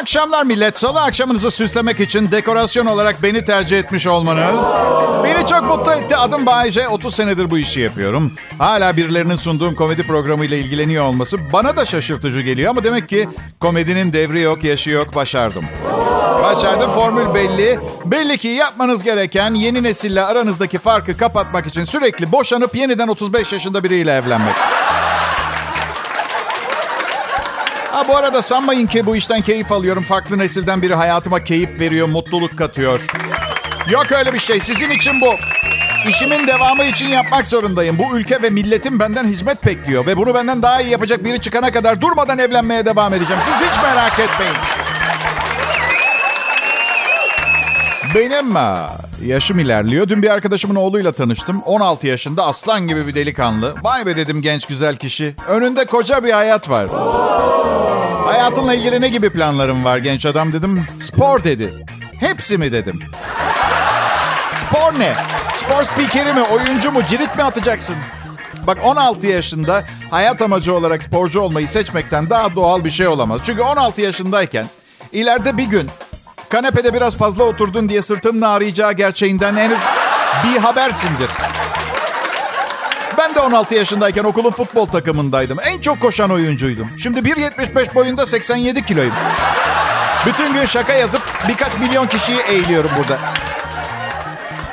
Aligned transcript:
Akşamlar 0.00 0.44
millet. 0.44 0.78
Salı 0.78 1.02
akşamınızı 1.02 1.50
süslemek 1.50 2.00
için 2.00 2.30
dekorasyon 2.30 2.86
olarak 2.86 3.22
beni 3.22 3.44
tercih 3.44 3.78
etmiş 3.78 4.06
olmanız 4.06 4.64
beni 5.24 5.46
çok 5.46 5.62
mutlu 5.62 5.92
etti. 5.92 6.16
Adım 6.16 6.46
Bayece. 6.46 6.88
30 6.88 7.14
senedir 7.14 7.50
bu 7.50 7.58
işi 7.58 7.80
yapıyorum. 7.80 8.32
Hala 8.58 8.96
birilerinin 8.96 9.34
sunduğum 9.34 9.74
komedi 9.74 10.02
programıyla 10.06 10.56
ilgileniyor 10.56 11.04
olması 11.04 11.52
bana 11.52 11.76
da 11.76 11.86
şaşırtıcı 11.86 12.40
geliyor. 12.40 12.70
Ama 12.70 12.84
demek 12.84 13.08
ki 13.08 13.28
komedinin 13.60 14.12
devri 14.12 14.40
yok, 14.40 14.64
yaşı 14.64 14.90
yok. 14.90 15.14
Başardım. 15.14 15.64
Başardım. 16.42 16.90
Formül 16.90 17.34
belli. 17.34 17.78
Belli 18.04 18.38
ki 18.38 18.48
yapmanız 18.48 19.04
gereken 19.04 19.54
yeni 19.54 19.82
nesille 19.82 20.22
aranızdaki 20.22 20.78
farkı 20.78 21.16
kapatmak 21.16 21.66
için 21.66 21.84
sürekli 21.84 22.32
boşanıp 22.32 22.76
yeniden 22.76 23.08
35 23.08 23.52
yaşında 23.52 23.84
biriyle 23.84 24.12
evlenmek. 24.12 24.54
Ha 27.92 28.08
bu 28.08 28.16
arada 28.16 28.42
sanmayın 28.42 28.86
ki 28.86 29.06
bu 29.06 29.16
işten 29.16 29.40
keyif 29.40 29.72
alıyorum. 29.72 30.02
Farklı 30.02 30.38
nesilden 30.38 30.82
biri 30.82 30.94
hayatıma 30.94 31.44
keyif 31.44 31.80
veriyor, 31.80 32.08
mutluluk 32.08 32.58
katıyor. 32.58 33.00
Yok 33.90 34.12
öyle 34.12 34.34
bir 34.34 34.38
şey. 34.38 34.60
Sizin 34.60 34.90
için 34.90 35.20
bu. 35.20 35.34
İşimin 36.08 36.46
devamı 36.46 36.84
için 36.84 37.08
yapmak 37.08 37.46
zorundayım. 37.46 37.98
Bu 37.98 38.18
ülke 38.18 38.42
ve 38.42 38.50
milletim 38.50 39.00
benden 39.00 39.24
hizmet 39.24 39.66
bekliyor. 39.66 40.06
Ve 40.06 40.16
bunu 40.16 40.34
benden 40.34 40.62
daha 40.62 40.80
iyi 40.82 40.90
yapacak 40.90 41.24
biri 41.24 41.40
çıkana 41.40 41.72
kadar 41.72 42.00
durmadan 42.00 42.38
evlenmeye 42.38 42.86
devam 42.86 43.14
edeceğim. 43.14 43.42
Siz 43.44 43.68
hiç 43.70 43.82
merak 43.82 44.12
etmeyin. 44.12 44.54
Benim 48.14 48.54
ha, 48.54 48.92
yaşım 49.24 49.58
ilerliyor. 49.58 50.08
Dün 50.08 50.22
bir 50.22 50.30
arkadaşımın 50.30 50.74
oğluyla 50.74 51.12
tanıştım. 51.12 51.62
16 51.62 52.06
yaşında 52.06 52.46
aslan 52.46 52.88
gibi 52.88 53.06
bir 53.06 53.14
delikanlı. 53.14 53.74
Vay 53.82 54.06
be 54.06 54.16
dedim 54.16 54.42
genç 54.42 54.66
güzel 54.66 54.96
kişi. 54.96 55.34
Önünde 55.48 55.84
koca 55.84 56.24
bir 56.24 56.32
hayat 56.32 56.70
var. 56.70 56.88
Hayatınla 58.26 58.74
ilgili 58.74 59.00
ne 59.00 59.08
gibi 59.08 59.30
planlarım 59.30 59.84
var 59.84 59.98
genç 59.98 60.26
adam 60.26 60.52
dedim. 60.52 60.86
Spor 61.00 61.44
dedi. 61.44 61.84
Hepsi 62.20 62.58
mi 62.58 62.72
dedim. 62.72 63.00
Spor 64.56 64.98
ne? 64.98 65.14
Spor 65.56 65.82
spikeri 65.82 66.32
mi, 66.32 66.40
oyuncu 66.40 66.92
mu, 66.92 67.02
cirit 67.10 67.36
mi 67.36 67.42
atacaksın? 67.42 67.96
Bak 68.66 68.78
16 68.84 69.26
yaşında 69.26 69.84
hayat 70.10 70.42
amacı 70.42 70.74
olarak 70.74 71.02
sporcu 71.02 71.40
olmayı 71.40 71.68
seçmekten 71.68 72.30
daha 72.30 72.54
doğal 72.56 72.84
bir 72.84 72.90
şey 72.90 73.06
olamaz. 73.08 73.40
Çünkü 73.44 73.62
16 73.62 74.00
yaşındayken 74.00 74.66
ileride 75.12 75.56
bir 75.56 75.64
gün 75.64 75.90
kanepede 76.50 76.94
biraz 76.94 77.16
fazla 77.16 77.44
oturdun 77.44 77.88
diye 77.88 78.02
sırtının 78.02 78.40
ağrıyacağı 78.42 78.92
gerçeğinden 78.92 79.56
henüz 79.56 79.80
bir 80.44 80.60
habersindir. 80.60 81.30
Ben 83.18 83.34
de 83.34 83.40
16 83.40 83.74
yaşındayken 83.74 84.24
okulun 84.24 84.50
futbol 84.50 84.86
takımındaydım. 84.86 85.58
En 85.70 85.80
çok 85.80 86.00
koşan 86.00 86.30
oyuncuydum. 86.30 86.88
Şimdi 86.98 87.18
1.75 87.18 87.94
boyunda 87.94 88.26
87 88.26 88.84
kiloyum. 88.84 89.14
Bütün 90.26 90.54
gün 90.54 90.66
şaka 90.66 90.92
yazıp 90.92 91.22
birkaç 91.48 91.78
milyon 91.78 92.06
kişiyi 92.06 92.38
eğiliyorum 92.48 92.90
burada. 92.98 93.18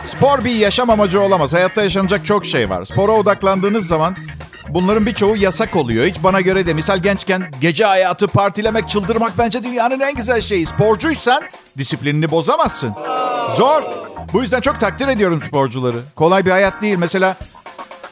Spor 0.03 0.43
bir 0.43 0.55
yaşam 0.55 0.89
amacı 0.89 1.21
olamaz. 1.21 1.53
Hayatta 1.53 1.83
yaşanacak 1.83 2.25
çok 2.25 2.45
şey 2.45 2.69
var. 2.69 2.85
Spora 2.85 3.11
odaklandığınız 3.11 3.87
zaman 3.87 4.15
bunların 4.69 5.05
birçoğu 5.05 5.35
yasak 5.35 5.75
oluyor. 5.75 6.05
Hiç 6.05 6.23
bana 6.23 6.41
göre 6.41 6.67
de. 6.67 6.73
Misal 6.73 6.97
gençken 6.97 7.51
gece 7.61 7.85
hayatı, 7.85 8.27
partilemek, 8.27 8.89
çıldırmak 8.89 9.37
bence 9.37 9.63
dünyanın 9.63 9.99
en 9.99 10.15
güzel 10.15 10.41
şeyi. 10.41 10.65
Sporcuysan 10.65 11.41
disiplinini 11.77 12.31
bozamazsın. 12.31 12.93
Zor. 13.57 13.83
Bu 14.33 14.41
yüzden 14.41 14.61
çok 14.61 14.79
takdir 14.79 15.07
ediyorum 15.07 15.41
sporcuları. 15.41 15.97
Kolay 16.15 16.45
bir 16.45 16.51
hayat 16.51 16.81
değil. 16.81 16.97
Mesela 16.97 17.35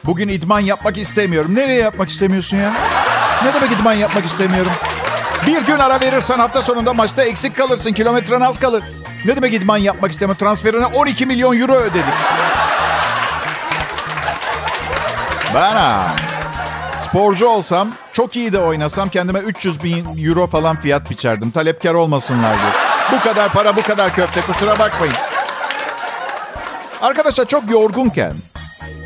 bugün 0.04 0.28
idman 0.28 0.60
yapmak 0.60 0.98
istemiyorum. 0.98 1.54
Nereye 1.54 1.80
yapmak 1.80 2.08
istemiyorsun 2.08 2.56
ya? 2.56 2.74
Ne 3.44 3.54
demek 3.54 3.72
idman 3.72 3.92
yapmak 3.92 4.24
istemiyorum? 4.24 4.72
Bir 5.46 5.66
gün 5.66 5.78
ara 5.78 6.00
verirsen 6.00 6.38
hafta 6.38 6.62
sonunda 6.62 6.94
maçta 6.94 7.24
eksik 7.24 7.56
kalırsın. 7.56 7.92
Kilometren 7.92 8.40
az 8.40 8.58
kalır. 8.58 8.84
Ne 9.24 9.36
demek 9.36 9.54
idman 9.54 9.76
yapmak 9.76 10.10
istemiyorum? 10.10 10.38
Transferine 10.38 10.86
12 10.86 11.26
milyon 11.26 11.60
euro 11.60 11.74
ödedik. 11.74 12.04
Ben 15.54 15.72
ha, 15.72 16.16
sporcu 16.98 17.46
olsam, 17.46 17.88
çok 18.12 18.36
iyi 18.36 18.52
de 18.52 18.58
oynasam 18.58 19.08
kendime 19.08 19.38
300 19.38 19.82
bin 19.82 20.26
euro 20.26 20.46
falan 20.46 20.76
fiyat 20.76 21.10
biçerdim. 21.10 21.50
Talepkar 21.50 21.94
olmasınlar 21.94 22.56
diye. 22.58 22.70
Bu 23.12 23.24
kadar 23.24 23.52
para, 23.52 23.76
bu 23.76 23.82
kadar 23.82 24.14
köfte 24.14 24.40
kusura 24.40 24.78
bakmayın. 24.78 25.14
Arkadaşlar 27.02 27.44
çok 27.44 27.70
yorgunken, 27.70 28.32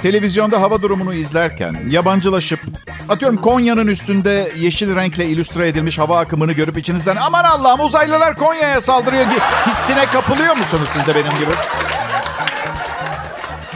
televizyonda 0.02 0.60
hava 0.60 0.82
durumunu 0.82 1.14
izlerken, 1.14 1.76
yabancılaşıp, 1.90 2.60
atıyorum 3.08 3.36
Konya'nın 3.40 3.86
üstünde 3.86 4.52
yeşil 4.58 4.96
renkle 4.96 5.26
illüstre 5.26 5.68
edilmiş 5.68 5.98
hava 5.98 6.18
akımını 6.18 6.52
görüp 6.52 6.78
içinizden 6.78 7.16
aman 7.16 7.44
Allah'ım 7.44 7.80
uzaylılar 7.80 8.36
Konya'ya 8.36 8.80
saldırıyor 8.80 9.24
hissine 9.66 10.06
kapılıyor 10.06 10.56
musunuz 10.56 10.88
siz 10.92 11.06
de 11.06 11.14
benim 11.14 11.38
gibi? 11.38 11.52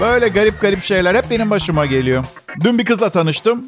Böyle 0.00 0.28
garip 0.28 0.60
garip 0.60 0.82
şeyler 0.82 1.14
hep 1.14 1.30
benim 1.30 1.50
başıma 1.50 1.86
geliyor. 1.86 2.24
Dün 2.60 2.78
bir 2.78 2.84
kızla 2.84 3.10
tanıştım. 3.10 3.64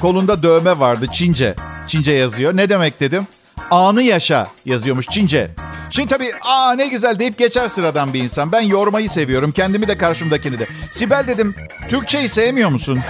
Kolunda 0.00 0.42
dövme 0.42 0.78
vardı 0.78 1.06
Çince. 1.12 1.54
Çince 1.86 2.12
yazıyor. 2.12 2.56
Ne 2.56 2.68
demek 2.68 3.00
dedim. 3.00 3.26
Anı 3.70 4.02
yaşa 4.02 4.46
yazıyormuş 4.64 5.06
Çince. 5.06 5.50
Şimdi 5.90 6.08
tabii 6.08 6.30
aa 6.42 6.72
ne 6.72 6.86
güzel 6.86 7.18
deyip 7.18 7.38
geçer 7.38 7.68
sıradan 7.68 8.14
bir 8.14 8.22
insan. 8.22 8.52
Ben 8.52 8.60
yormayı 8.60 9.10
seviyorum. 9.10 9.52
Kendimi 9.52 9.88
de 9.88 9.98
karşımdakini 9.98 10.58
de. 10.58 10.66
Sibel 10.90 11.24
dedim 11.28 11.54
Türkçeyi 11.88 12.28
sevmiyor 12.28 12.70
musun? 12.70 13.00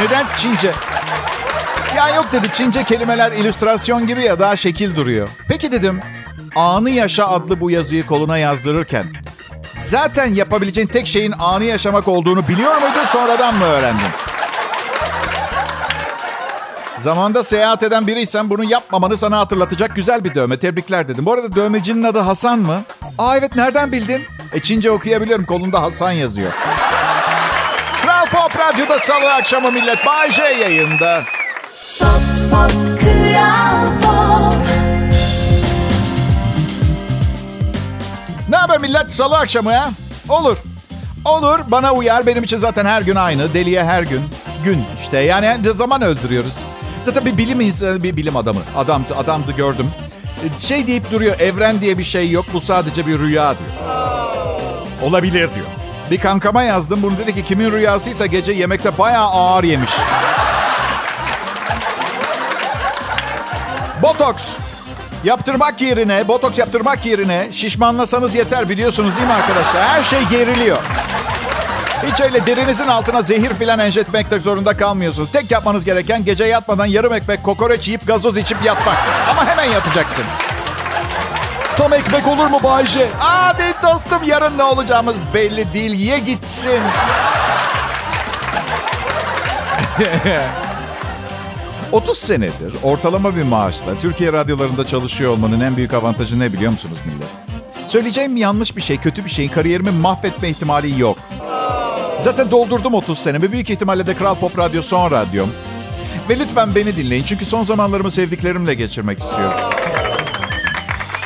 Neden 0.00 0.26
Çince? 0.36 0.72
Ya 1.96 2.08
yok 2.14 2.28
dedi 2.32 2.46
Çince 2.54 2.84
kelimeler 2.84 3.32
illüstrasyon 3.32 4.06
gibi 4.06 4.22
ya 4.22 4.38
daha 4.38 4.56
şekil 4.56 4.96
duruyor. 4.96 5.28
Peki 5.48 5.72
dedim 5.72 6.00
anı 6.56 6.90
yaşa 6.90 7.28
adlı 7.28 7.60
bu 7.60 7.70
yazıyı 7.70 8.06
koluna 8.06 8.38
yazdırırken 8.38 9.06
zaten 9.76 10.34
yapabileceğin 10.34 10.88
tek 10.88 11.06
şeyin 11.06 11.32
anı 11.38 11.64
yaşamak 11.64 12.08
olduğunu 12.08 12.48
biliyor 12.48 12.74
muydun 12.82 13.04
sonradan 13.04 13.54
mı 13.54 13.64
öğrendin? 13.64 14.06
Zamanda 16.98 17.42
seyahat 17.44 17.82
eden 17.82 18.06
biriysen 18.06 18.50
bunu 18.50 18.64
yapmamanı 18.64 19.16
sana 19.16 19.38
hatırlatacak 19.38 19.96
güzel 19.96 20.24
bir 20.24 20.34
dövme. 20.34 20.56
Tebrikler 20.58 21.08
dedim. 21.08 21.26
Bu 21.26 21.32
arada 21.32 21.54
dövmecinin 21.54 22.02
adı 22.02 22.18
Hasan 22.18 22.58
mı? 22.58 22.82
Aa 23.18 23.36
evet 23.36 23.56
nereden 23.56 23.92
bildin? 23.92 24.22
E 24.52 24.60
Çince 24.60 24.90
okuyabiliyorum. 24.90 25.44
Kolunda 25.44 25.82
Hasan 25.82 26.12
yazıyor. 26.12 26.52
Kral 28.02 28.26
Pop 28.26 28.58
Radyo'da 28.58 28.98
salı 28.98 29.32
akşamı 29.32 29.72
millet. 29.72 30.06
Bay 30.06 30.30
J 30.30 30.42
yayında. 30.42 31.22
Pop, 31.98 32.10
pop, 32.50 33.00
Kral 33.00 33.86
Pop. 34.02 34.62
Ne 38.48 38.56
haber 38.56 38.80
millet? 38.80 39.12
Salı 39.12 39.38
akşamı 39.38 39.72
ha? 39.76 39.90
Olur. 40.28 40.56
Olur 41.24 41.60
bana 41.68 41.92
uyar. 41.92 42.26
Benim 42.26 42.44
için 42.44 42.58
zaten 42.58 42.86
her 42.86 43.02
gün 43.02 43.16
aynı. 43.16 43.54
Deliye 43.54 43.84
her 43.84 44.02
gün. 44.02 44.20
Gün 44.64 44.84
işte. 45.02 45.18
Yani 45.18 45.56
zaman 45.74 46.02
öldürüyoruz. 46.02 46.52
Zaten 47.02 47.24
bir 47.24 47.38
bilim 47.38 47.60
insanı, 47.60 48.02
bir 48.02 48.16
bilim 48.16 48.36
adamı. 48.36 48.60
Adam, 48.76 49.04
adamdı 49.18 49.52
gördüm. 49.56 49.90
Şey 50.58 50.86
deyip 50.86 51.10
duruyor. 51.10 51.40
Evren 51.40 51.80
diye 51.80 51.98
bir 51.98 52.04
şey 52.04 52.30
yok. 52.30 52.44
Bu 52.52 52.60
sadece 52.60 53.06
bir 53.06 53.18
rüya 53.18 53.54
diyor. 53.54 53.70
Olabilir 55.02 55.32
diyor. 55.54 55.66
Bir 56.10 56.18
kankama 56.18 56.62
yazdım. 56.62 57.02
Bunu 57.02 57.18
dedi 57.18 57.34
ki 57.34 57.44
kimin 57.44 57.72
rüyasıysa 57.72 58.26
gece 58.26 58.52
yemekte 58.52 58.98
bayağı 58.98 59.26
ağır 59.26 59.64
yemiş. 59.64 59.90
Botoks. 64.02 64.56
Yaptırmak 65.24 65.80
yerine, 65.80 66.28
botoks 66.28 66.58
yaptırmak 66.58 67.06
yerine 67.06 67.48
şişmanlasanız 67.52 68.34
yeter 68.34 68.68
biliyorsunuz 68.68 69.16
değil 69.16 69.26
mi 69.26 69.32
arkadaşlar? 69.32 69.88
Her 69.88 70.04
şey 70.04 70.22
geriliyor. 70.24 70.78
Hiç 72.06 72.20
öyle 72.20 72.46
derinizin 72.46 72.88
altına 72.88 73.22
zehir 73.22 73.54
filan 73.54 73.78
enjetmekte 73.78 74.40
zorunda 74.40 74.76
kalmıyorsunuz. 74.76 75.32
Tek 75.32 75.50
yapmanız 75.50 75.84
gereken 75.84 76.24
gece 76.24 76.44
yatmadan 76.44 76.86
yarım 76.86 77.12
ekmek 77.12 77.42
kokoreç 77.42 77.88
yiyip 77.88 78.06
gazoz 78.06 78.36
içip 78.36 78.64
yatmak. 78.64 78.96
Ama 79.30 79.46
hemen 79.46 79.64
yatacaksın. 79.64 80.24
Tam 81.76 81.92
ekmek 81.92 82.26
olur 82.26 82.46
mu 82.46 82.60
Bayce? 82.62 83.08
Hadi 83.18 83.62
dostum 83.82 84.22
yarın 84.26 84.58
ne 84.58 84.62
olacağımız 84.62 85.16
belli 85.34 85.74
değil. 85.74 85.92
Ye 85.92 86.18
gitsin. 86.18 86.80
...30 91.92 92.14
senedir 92.14 92.74
ortalama 92.82 93.36
bir 93.36 93.42
maaşla 93.42 93.94
Türkiye 94.00 94.32
radyolarında 94.32 94.86
çalışıyor 94.86 95.32
olmanın 95.32 95.60
en 95.60 95.76
büyük 95.76 95.94
avantajı 95.94 96.40
ne 96.40 96.52
biliyor 96.52 96.72
musunuz 96.72 96.98
millet? 97.04 97.28
Söyleyeceğim 97.86 98.36
yanlış 98.36 98.76
bir 98.76 98.82
şey, 98.82 98.96
kötü 98.96 99.24
bir 99.24 99.30
şeyin 99.30 99.48
kariyerimi 99.48 99.90
mahvetme 99.90 100.48
ihtimali 100.48 101.00
yok. 101.00 101.18
Zaten 102.22 102.50
doldurdum 102.50 102.94
30 102.94 103.18
senemi. 103.18 103.52
Büyük 103.52 103.70
ihtimalle 103.70 104.06
de 104.06 104.14
Kral 104.14 104.34
Pop 104.34 104.58
Radyo 104.58 104.82
son 104.82 105.10
radyom. 105.10 105.50
Ve 106.28 106.38
lütfen 106.38 106.74
beni 106.74 106.96
dinleyin 106.96 107.24
çünkü 107.24 107.44
son 107.44 107.62
zamanlarımı 107.62 108.10
sevdiklerimle 108.10 108.74
geçirmek 108.74 109.18
istiyorum. 109.18 109.60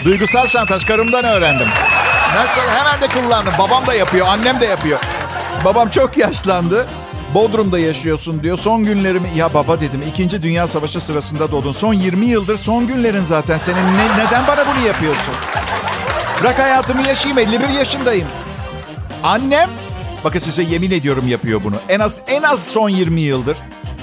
Duygusal 0.04 0.46
şantaj 0.46 0.84
karımdan 0.84 1.24
öğrendim. 1.24 1.68
Nasıl? 2.34 2.60
Hemen 2.60 3.00
de 3.00 3.08
kullandım. 3.08 3.52
Babam 3.58 3.86
da 3.86 3.94
yapıyor, 3.94 4.26
annem 4.26 4.60
de 4.60 4.66
yapıyor. 4.66 4.98
Babam 5.64 5.90
çok 5.90 6.16
yaşlandı. 6.16 6.86
Bodrum'da 7.34 7.78
yaşıyorsun 7.78 8.42
diyor. 8.42 8.58
Son 8.58 8.84
günlerimi... 8.84 9.28
Ya 9.36 9.54
baba 9.54 9.80
dedim 9.80 10.02
İkinci 10.08 10.42
Dünya 10.42 10.66
Savaşı 10.66 11.00
sırasında 11.00 11.50
doğdun. 11.52 11.72
Son 11.72 11.94
20 11.94 12.26
yıldır 12.26 12.56
son 12.56 12.86
günlerin 12.86 13.24
zaten 13.24 13.58
senin. 13.58 13.96
Ne, 13.96 14.24
neden 14.24 14.46
bana 14.46 14.64
bunu 14.66 14.86
yapıyorsun? 14.86 15.34
Bırak 16.40 16.58
hayatımı 16.58 17.02
yaşayayım. 17.02 17.38
51 17.38 17.68
yaşındayım. 17.68 18.28
Annem, 19.22 19.70
bakın 20.24 20.38
size 20.38 20.62
yemin 20.62 20.90
ediyorum 20.90 21.28
yapıyor 21.28 21.64
bunu. 21.64 21.76
En 21.88 22.00
az 22.00 22.18
en 22.26 22.42
az 22.42 22.66
son 22.66 22.88
20 22.88 23.20
yıldır. 23.20 23.58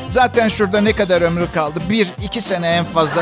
Zaten 0.08 0.48
şurada 0.48 0.82
ne 0.82 0.94
kadar 0.94 1.22
ömrü 1.22 1.48
kaldı? 1.54 1.80
Bir, 1.90 2.12
iki 2.24 2.42
sene 2.42 2.68
en 2.68 2.86
fazla. 2.86 3.22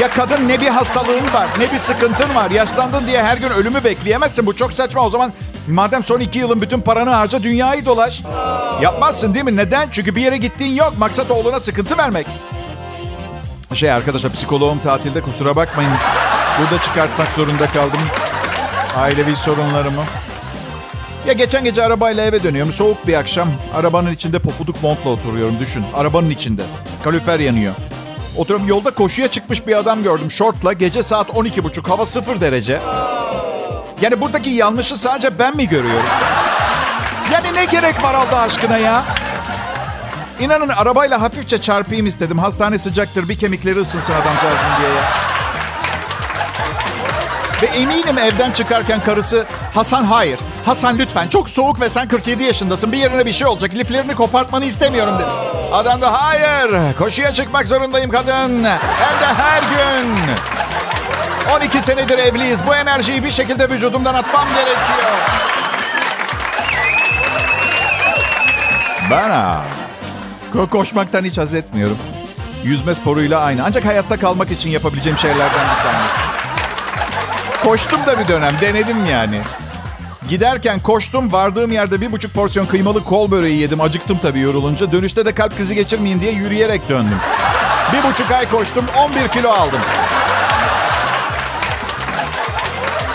Ya 0.00 0.10
kadın 0.10 0.48
ne 0.48 0.60
bir 0.60 0.66
hastalığın 0.68 1.32
var, 1.34 1.46
ne 1.58 1.72
bir 1.72 1.78
sıkıntın 1.78 2.34
var. 2.34 2.50
Yaşlandın 2.50 3.06
diye 3.06 3.22
her 3.22 3.36
gün 3.36 3.50
ölümü 3.50 3.84
bekleyemezsin. 3.84 4.46
Bu 4.46 4.56
çok 4.56 4.72
saçma. 4.72 5.02
O 5.02 5.10
zaman 5.10 5.32
madem 5.68 6.02
son 6.04 6.20
iki 6.20 6.38
yılın 6.38 6.60
bütün 6.60 6.80
paranı 6.80 7.10
harca 7.10 7.42
dünyayı 7.42 7.86
dolaş. 7.86 8.22
Yapmazsın 8.82 9.34
değil 9.34 9.44
mi? 9.44 9.56
Neden? 9.56 9.88
Çünkü 9.92 10.16
bir 10.16 10.20
yere 10.22 10.36
gittiğin 10.36 10.74
yok. 10.74 10.94
Maksat 10.98 11.30
oğluna 11.30 11.60
sıkıntı 11.60 11.98
vermek. 11.98 12.26
Şey 13.74 13.92
arkadaşlar 13.92 14.32
psikoloğum 14.32 14.78
tatilde 14.78 15.20
kusura 15.20 15.56
bakmayın. 15.56 15.92
Burada 16.60 16.82
çıkartmak 16.82 17.32
zorunda 17.32 17.66
kaldım. 17.66 18.00
Ailevi 18.96 19.36
sorunlarımı. 19.36 20.02
Ya 21.26 21.32
geçen 21.32 21.64
gece 21.64 21.82
arabayla 21.84 22.24
eve 22.24 22.42
dönüyorum. 22.42 22.72
Soğuk 22.72 23.06
bir 23.06 23.14
akşam. 23.14 23.48
Arabanın 23.74 24.12
içinde 24.12 24.38
pofuduk 24.38 24.82
montla 24.82 25.10
oturuyorum 25.10 25.56
düşün. 25.60 25.84
Arabanın 25.94 26.30
içinde. 26.30 26.62
Kalorifer 27.04 27.40
yanıyor. 27.40 27.74
Oturuyorum 28.36 28.68
yolda 28.68 28.90
koşuya 28.90 29.28
çıkmış 29.28 29.66
bir 29.66 29.76
adam 29.76 30.02
gördüm. 30.02 30.30
Şortla 30.30 30.72
gece 30.72 31.02
saat 31.02 31.28
12.30 31.28 31.88
hava 31.88 32.06
0 32.06 32.40
derece. 32.40 32.78
Yani 34.00 34.20
buradaki 34.20 34.50
yanlışı 34.50 34.96
sadece 34.96 35.38
ben 35.38 35.56
mi 35.56 35.68
görüyorum? 35.68 36.06
Yani 37.32 37.54
ne 37.54 37.64
gerek 37.64 38.02
var 38.02 38.14
Allah 38.14 38.40
aşkına 38.40 38.78
ya? 38.78 39.04
İnanın 40.40 40.68
arabayla 40.68 41.20
hafifçe 41.20 41.60
çarpayım 41.60 42.06
istedim. 42.06 42.38
Hastane 42.38 42.78
sıcaktır 42.78 43.28
bir 43.28 43.38
kemikleri 43.38 43.78
ısınsın 43.78 44.12
adamcağızın 44.12 44.80
diye 44.80 44.90
ya. 44.90 45.04
Ve 47.62 47.66
eminim 47.66 48.18
evden 48.18 48.52
çıkarken 48.52 49.02
karısı 49.02 49.46
Hasan 49.74 50.04
hayır. 50.04 50.38
Hasan 50.66 50.98
lütfen 50.98 51.28
çok 51.28 51.50
soğuk 51.50 51.80
ve 51.80 51.88
sen 51.88 52.08
47 52.08 52.42
yaşındasın. 52.42 52.92
Bir 52.92 52.96
yerine 52.98 53.26
bir 53.26 53.32
şey 53.32 53.46
olacak. 53.46 53.74
Liflerini 53.74 54.14
kopartmanı 54.14 54.64
istemiyorum 54.64 55.14
dedi. 55.18 55.28
Adam 55.72 56.00
da 56.00 56.12
hayır. 56.22 56.70
Koşuya 56.98 57.34
çıkmak 57.34 57.66
zorundayım 57.66 58.10
kadın. 58.10 58.64
Hem 58.64 59.20
de 59.20 59.26
her 59.36 59.62
gün. 59.62 60.16
12 61.56 61.80
senedir 61.80 62.18
evliyiz. 62.18 62.66
Bu 62.66 62.74
enerjiyi 62.74 63.24
bir 63.24 63.30
şekilde 63.30 63.70
vücudumdan 63.70 64.14
atmam 64.14 64.48
gerekiyor. 64.54 65.12
Ko- 70.54 70.68
koşmaktan 70.70 71.24
hiç 71.24 71.38
haz 71.38 71.54
etmiyorum. 71.54 71.98
Yüzme 72.64 72.94
sporuyla 72.94 73.40
aynı. 73.40 73.64
Ancak 73.66 73.84
hayatta 73.84 74.16
kalmak 74.16 74.50
için 74.50 74.70
yapabileceğim 74.70 75.18
şeylerden 75.18 75.66
bir 75.76 75.82
tanesi. 75.82 76.14
Koştum 77.64 78.06
da 78.06 78.18
bir 78.18 78.28
dönem. 78.28 78.54
Denedim 78.60 79.06
yani. 79.06 79.40
Giderken 80.28 80.80
koştum. 80.80 81.32
Vardığım 81.32 81.72
yerde 81.72 82.00
bir 82.00 82.12
buçuk 82.12 82.34
porsiyon 82.34 82.66
kıymalı 82.66 83.04
kol 83.04 83.30
böreği 83.30 83.58
yedim. 83.58 83.80
Acıktım 83.80 84.18
tabii 84.22 84.40
yorulunca. 84.40 84.92
Dönüşte 84.92 85.24
de 85.26 85.34
kalp 85.34 85.56
krizi 85.56 85.74
geçirmeyeyim 85.74 86.20
diye 86.20 86.32
yürüyerek 86.32 86.88
döndüm. 86.88 87.18
Bir 87.92 88.10
buçuk 88.10 88.30
ay 88.30 88.50
koştum. 88.50 88.84
11 88.98 89.28
kilo 89.28 89.50
aldım. 89.50 89.80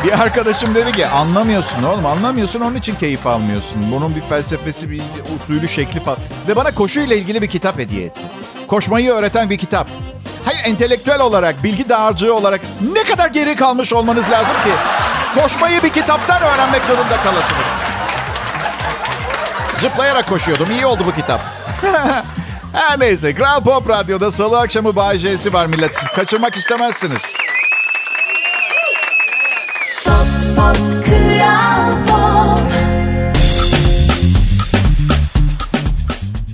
Bir 0.04 0.22
arkadaşım 0.22 0.75
dedi 0.75 0.92
ki 0.92 1.08
anlamıyorsun 1.08 1.84
oğlum 1.84 2.06
anlamıyorsun 2.06 2.62
onun 2.62 2.75
için 2.75 2.96
keyif 2.96 3.28
almıyorsun. 3.28 3.92
Bunun 3.92 4.16
bir 4.16 4.22
felsefesi, 4.22 4.90
bir 4.92 5.02
usulü, 5.36 5.68
şekli 5.68 6.00
falan. 6.00 6.19
Ve 6.48 6.56
bana 6.56 6.75
koşuyla 6.75 7.16
ilgili 7.16 7.42
bir 7.42 7.48
kitap 7.48 7.80
hediye 7.80 8.06
etti. 8.06 8.22
Koşmayı 8.68 9.12
öğreten 9.12 9.50
bir 9.50 9.58
kitap. 9.58 9.88
Hayır 10.46 10.62
entelektüel 10.66 11.19
olarak, 11.19 11.63
bilgi 11.63 11.90
dağarcığı 11.90 12.36
olarak 12.36 12.62
ne 12.94 13.04
kadar 13.04 13.30
geri 13.30 13.56
kalmış 13.56 13.94
olmanız 13.94 14.30
lazım 14.30 14.56
ki? 14.56 14.72
Koşmayı 15.36 15.83
bir 15.83 15.89
kitaptan 15.89 16.42
öğrenmek 16.42 16.83
zorunda 16.83 17.18
kalasınız. 17.24 17.66
Zıplayarak 19.78 20.28
koşuyordum. 20.30 20.72
İyi 20.72 20.86
oldu 20.86 21.04
bu 21.06 21.12
kitap. 21.12 21.42
Her 22.74 23.00
neyse. 23.00 23.36
Kral 23.36 23.63
Pop 23.63 23.89
Radyo'da 23.89 24.31
salı 24.31 24.60
akşamı 24.60 24.95
Bay 24.95 25.18
J'si 25.18 25.54
var 25.54 25.66
millet. 25.66 26.04
Kaçırmak 26.16 26.56
istemezsiniz. 26.56 27.22
Pop 30.06 30.28
pop 30.56 31.06
kral 31.06 31.92
pop 32.07 32.72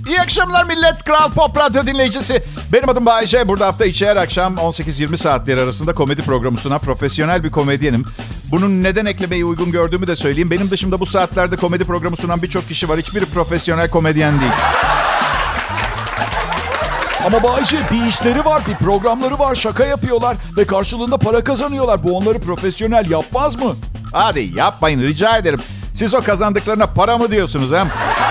İyi 0.08 0.20
akşamlar 0.20 0.64
millet. 0.64 1.04
Kral 1.04 1.30
Pop 1.32 1.56
Radyo 1.56 1.86
dinleyicisi. 1.86 2.42
Benim 2.72 2.88
adım 2.88 3.06
Bayece. 3.06 3.48
Burada 3.48 3.66
hafta 3.66 3.84
içi 3.84 4.06
her 4.06 4.16
akşam 4.16 4.54
18-20 4.54 5.16
saatleri 5.16 5.60
arasında 5.60 5.94
komedi 5.94 6.22
programı 6.22 6.56
sunan 6.58 6.78
profesyonel 6.78 7.44
bir 7.44 7.50
komedyenim. 7.50 8.04
Bunun 8.50 8.82
neden 8.82 9.06
eklemeyi 9.06 9.44
uygun 9.44 9.72
gördüğümü 9.72 10.06
de 10.06 10.16
söyleyeyim. 10.16 10.50
Benim 10.50 10.70
dışımda 10.70 11.00
bu 11.00 11.06
saatlerde 11.06 11.56
komedi 11.56 11.84
programı 11.84 12.16
sunan 12.16 12.42
birçok 12.42 12.68
kişi 12.68 12.88
var. 12.88 12.98
Hiçbiri 12.98 13.24
profesyonel 13.26 13.90
komedyen 13.90 14.40
değil. 14.40 14.52
Ama 17.26 17.42
Bayce 17.42 17.76
bir 17.90 18.06
işleri 18.06 18.44
var, 18.44 18.62
bir 18.66 18.74
programları 18.74 19.38
var, 19.38 19.54
şaka 19.54 19.84
yapıyorlar 19.84 20.36
ve 20.56 20.66
karşılığında 20.66 21.18
para 21.18 21.44
kazanıyorlar. 21.44 22.02
Bu 22.02 22.16
onları 22.16 22.40
profesyonel 22.40 23.10
yapmaz 23.10 23.56
mı? 23.56 23.76
Hadi 24.12 24.50
yapmayın 24.54 25.02
rica 25.02 25.36
ederim. 25.36 25.60
Siz 25.94 26.14
o 26.14 26.22
kazandıklarına 26.22 26.86
para 26.86 27.18
mı 27.18 27.30
diyorsunuz 27.30 27.72
hem? 27.72 27.90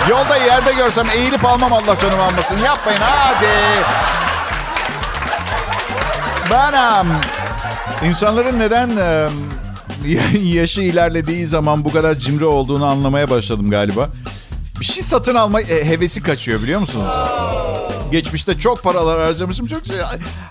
Yolda 0.09 0.37
yerde 0.37 0.73
görsem 0.73 1.07
eğilip 1.15 1.45
almam 1.45 1.73
Allah 1.73 1.99
canımı 2.01 2.23
almasın. 2.23 2.59
Yapmayın 2.59 3.01
hadi. 3.01 3.45
Ben 6.51 6.73
em, 6.73 7.07
insanların 8.09 8.59
neden 8.59 8.89
yaşı 10.43 10.81
ilerlediği 10.81 11.45
zaman 11.45 11.85
bu 11.85 11.91
kadar 11.91 12.15
cimri 12.15 12.45
olduğunu 12.45 12.85
anlamaya 12.85 13.29
başladım 13.29 13.69
galiba. 13.69 14.09
Bir 14.79 14.85
şey 14.85 15.03
satın 15.03 15.35
alma 15.35 15.61
e, 15.61 15.85
hevesi 15.85 16.23
kaçıyor 16.23 16.61
biliyor 16.61 16.79
musunuz? 16.79 17.05
Geçmişte 18.11 18.59
çok 18.59 18.83
paralar 18.83 19.19
harcamışım. 19.19 19.67
Çok 19.67 19.85
şey. 19.87 19.97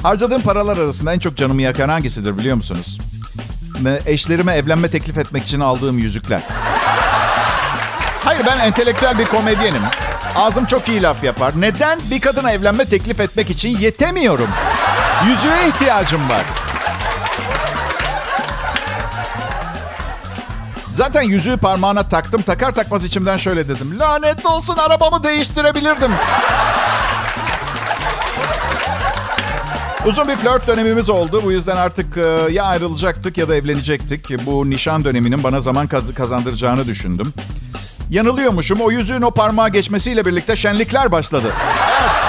Harcadığım 0.03 0.43
paralar 0.43 0.77
arasında 0.77 1.15
en 1.15 1.19
çok 1.19 1.37
canımı 1.37 1.63
yakan 1.63 1.89
hangisidir 1.89 2.39
biliyor 2.39 2.57
musunuz? 2.57 2.99
Eşlerime 4.07 4.55
evlenme 4.55 4.91
teklif 4.91 5.19
etmek 5.19 5.45
için 5.45 5.61
aldığım 5.61 5.99
yüzükler. 5.99 6.43
Hayır 8.25 8.43
ben 8.47 8.59
entelektüel 8.59 9.19
bir 9.19 9.25
komedyenim. 9.25 9.83
Ağzım 10.35 10.65
çok 10.67 10.89
iyi 10.89 11.03
laf 11.03 11.25
yapar. 11.25 11.53
Neden 11.57 12.01
bir 12.11 12.21
kadına 12.21 12.53
evlenme 12.53 12.85
teklif 12.85 13.21
etmek 13.21 13.51
için 13.51 13.79
yetemiyorum? 13.79 14.49
Yüzüğe 15.29 15.69
ihtiyacım 15.69 16.29
var. 16.31 16.66
Zaten 20.97 21.23
yüzüğü 21.23 21.57
parmağına 21.57 22.03
taktım. 22.09 22.43
Takar 22.43 22.73
takmaz 22.75 23.05
içimden 23.05 23.37
şöyle 23.37 23.69
dedim. 23.69 23.99
Lanet 23.99 24.47
olsun 24.47 24.77
arabamı 24.77 25.23
değiştirebilirdim. 25.23 26.13
Uzun 30.07 30.29
bir 30.29 30.37
flört 30.37 30.69
dönemimiz 30.69 31.11
oldu. 31.11 31.41
Bu 31.45 31.53
yüzden 31.53 31.77
artık 31.77 32.17
e, 32.17 32.53
ya 32.53 32.65
ayrılacaktık 32.65 33.39
ya 33.39 33.49
da 33.49 33.55
evlenecektik. 33.57 34.47
Bu 34.47 34.71
nişan 34.71 35.05
döneminin 35.05 35.45
bana 35.45 35.61
zaman 35.61 35.87
kaz- 35.87 36.15
kazandıracağını 36.15 36.87
düşündüm. 36.87 37.33
Yanılıyormuşum. 38.11 38.81
O 38.81 38.91
yüzüğün 38.91 39.23
o 39.23 39.31
parmağa 39.31 39.69
geçmesiyle 39.69 40.27
birlikte 40.27 40.57
şenlikler 40.57 41.13
başladı. 41.13 41.47
Evet. 41.65 42.26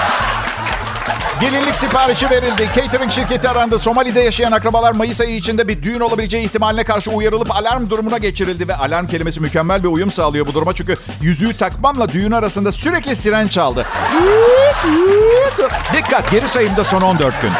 Gelinlik 1.42 1.78
siparişi 1.78 2.30
verildi. 2.30 2.70
Catering 2.76 3.12
şirketi 3.12 3.50
arandı. 3.50 3.80
Somali'de 3.80 4.20
yaşayan 4.20 4.52
akrabalar 4.52 4.92
Mayıs 4.92 5.22
ayı 5.22 5.36
içinde 5.36 5.68
bir 5.68 5.84
düğün 5.84 6.00
olabileceği 6.00 6.46
ihtimaline 6.46 6.84
karşı 6.84 7.12
uyarılıp 7.12 7.56
alarm 7.56 7.90
durumuna 7.90 8.18
geçirildi. 8.18 8.68
Ve 8.68 8.76
alarm 8.76 9.08
kelimesi 9.08 9.42
mükemmel 9.42 9.84
bir 9.84 9.88
uyum 9.88 10.12
sağlıyor 10.12 10.48
bu 10.48 10.54
duruma. 10.54 10.74
Çünkü 10.74 10.98
yüzüğü 11.22 11.58
takmamla 11.58 12.12
düğün 12.12 12.32
arasında 12.32 12.72
sürekli 12.72 13.16
siren 13.16 13.48
çaldı. 13.48 13.86
Dikkat 15.94 16.32
geri 16.32 16.48
sayımda 16.48 16.84
son 16.84 17.02
14 17.02 17.42
gün. 17.42 17.52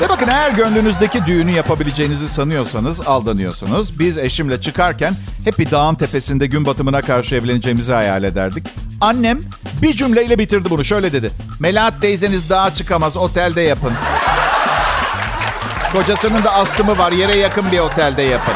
Ve 0.00 0.08
bakın 0.08 0.28
eğer 0.28 0.50
gönlünüzdeki 0.50 1.26
düğünü 1.26 1.50
yapabileceğinizi 1.50 2.28
sanıyorsanız 2.28 3.00
aldanıyorsunuz. 3.00 3.98
Biz 3.98 4.18
eşimle 4.18 4.60
çıkarken 4.60 5.14
hep 5.44 5.58
bir 5.58 5.70
dağın 5.70 5.94
tepesinde 5.94 6.46
gün 6.46 6.66
batımına 6.66 7.02
karşı 7.02 7.34
evleneceğimizi 7.34 7.92
hayal 7.92 8.24
ederdik. 8.24 8.66
Annem 9.00 9.40
bir 9.82 9.92
cümleyle 9.92 10.38
bitirdi 10.38 10.70
bunu. 10.70 10.84
Şöyle 10.84 11.12
dedi. 11.12 11.30
Melahat 11.60 12.00
teyzeniz 12.00 12.50
dağa 12.50 12.74
çıkamaz 12.74 13.16
otelde 13.16 13.60
yapın. 13.60 13.92
Kocasının 15.92 16.44
da 16.44 16.54
astımı 16.54 16.98
var 16.98 17.12
yere 17.12 17.36
yakın 17.36 17.72
bir 17.72 17.78
otelde 17.78 18.22
yapın. 18.22 18.54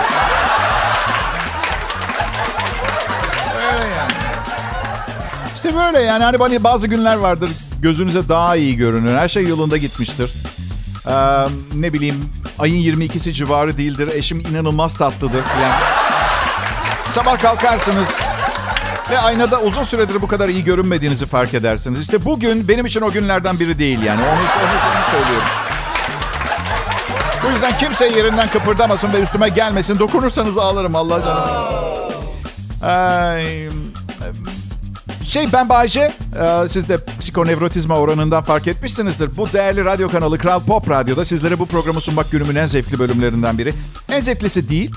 İşte 5.55 5.75
böyle 5.77 6.01
yani 6.01 6.25
hani 6.25 6.65
bazı 6.65 6.87
günler 6.87 7.17
vardır 7.17 7.51
gözünüze 7.83 8.29
daha 8.29 8.57
iyi 8.57 8.77
görünür. 8.77 9.15
Her 9.17 9.29
şey 9.29 9.47
yolunda 9.47 9.77
gitmiştir. 9.77 10.33
Ee, 11.07 11.13
ne 11.75 11.93
bileyim 11.93 12.25
ayın 12.59 12.97
22'si 12.97 13.33
civarı 13.33 13.79
değildir. 13.79 14.09
Eşim 14.15 14.41
inanılmaz 14.41 14.97
tatlıdır 14.97 15.43
falan. 15.43 15.73
Sabah 17.11 17.39
kalkarsınız 17.41 18.21
ve 19.11 19.19
aynada 19.19 19.61
uzun 19.61 19.83
süredir 19.83 20.23
bu 20.23 20.29
kadar 20.29 20.49
iyi 20.49 20.65
görünmediğinizi 20.65 21.27
fark 21.27 21.55
edersiniz. 21.55 22.01
İşte 22.01 22.25
bugün 22.25 22.69
benim 22.69 22.87
için 22.87 23.01
o 23.01 23.11
günlerden 23.11 23.61
biri 23.61 23.79
değil 23.79 24.03
yani. 24.03 24.23
Onu, 24.23 24.31
onu, 24.31 24.39
onu 24.39 25.11
söylüyorum. 25.11 25.49
Bu 27.47 27.51
yüzden 27.51 27.79
kimse 27.79 28.07
yerinden 28.07 28.49
kıpırdamasın 28.49 29.13
ve 29.13 29.21
üstüme 29.21 29.49
gelmesin. 29.49 29.99
Dokunursanız 29.99 30.59
ağlarım 30.59 30.95
Allah 30.97 31.21
canım. 31.21 31.45
Ay, 32.83 33.69
şey 35.29 35.53
ben 35.53 35.69
Bayce. 35.69 36.13
Ee, 36.41 36.69
siz 36.69 36.89
de 36.89 36.99
psikonevrotizma 37.21 37.99
oranından 37.99 38.45
fark 38.45 38.67
etmişsinizdir. 38.67 39.37
Bu 39.37 39.53
değerli 39.53 39.85
radyo 39.85 40.11
kanalı 40.11 40.39
Kral 40.39 40.61
Pop 40.61 40.91
Radyo'da 40.91 41.25
sizlere 41.25 41.59
bu 41.59 41.67
programı 41.67 42.01
sunmak 42.01 42.31
günümün 42.31 42.55
en 42.55 42.67
zevkli 42.67 42.99
bölümlerinden 42.99 43.59
biri. 43.59 43.75
En 44.09 44.21
zevklisi 44.21 44.69
değil. 44.69 44.91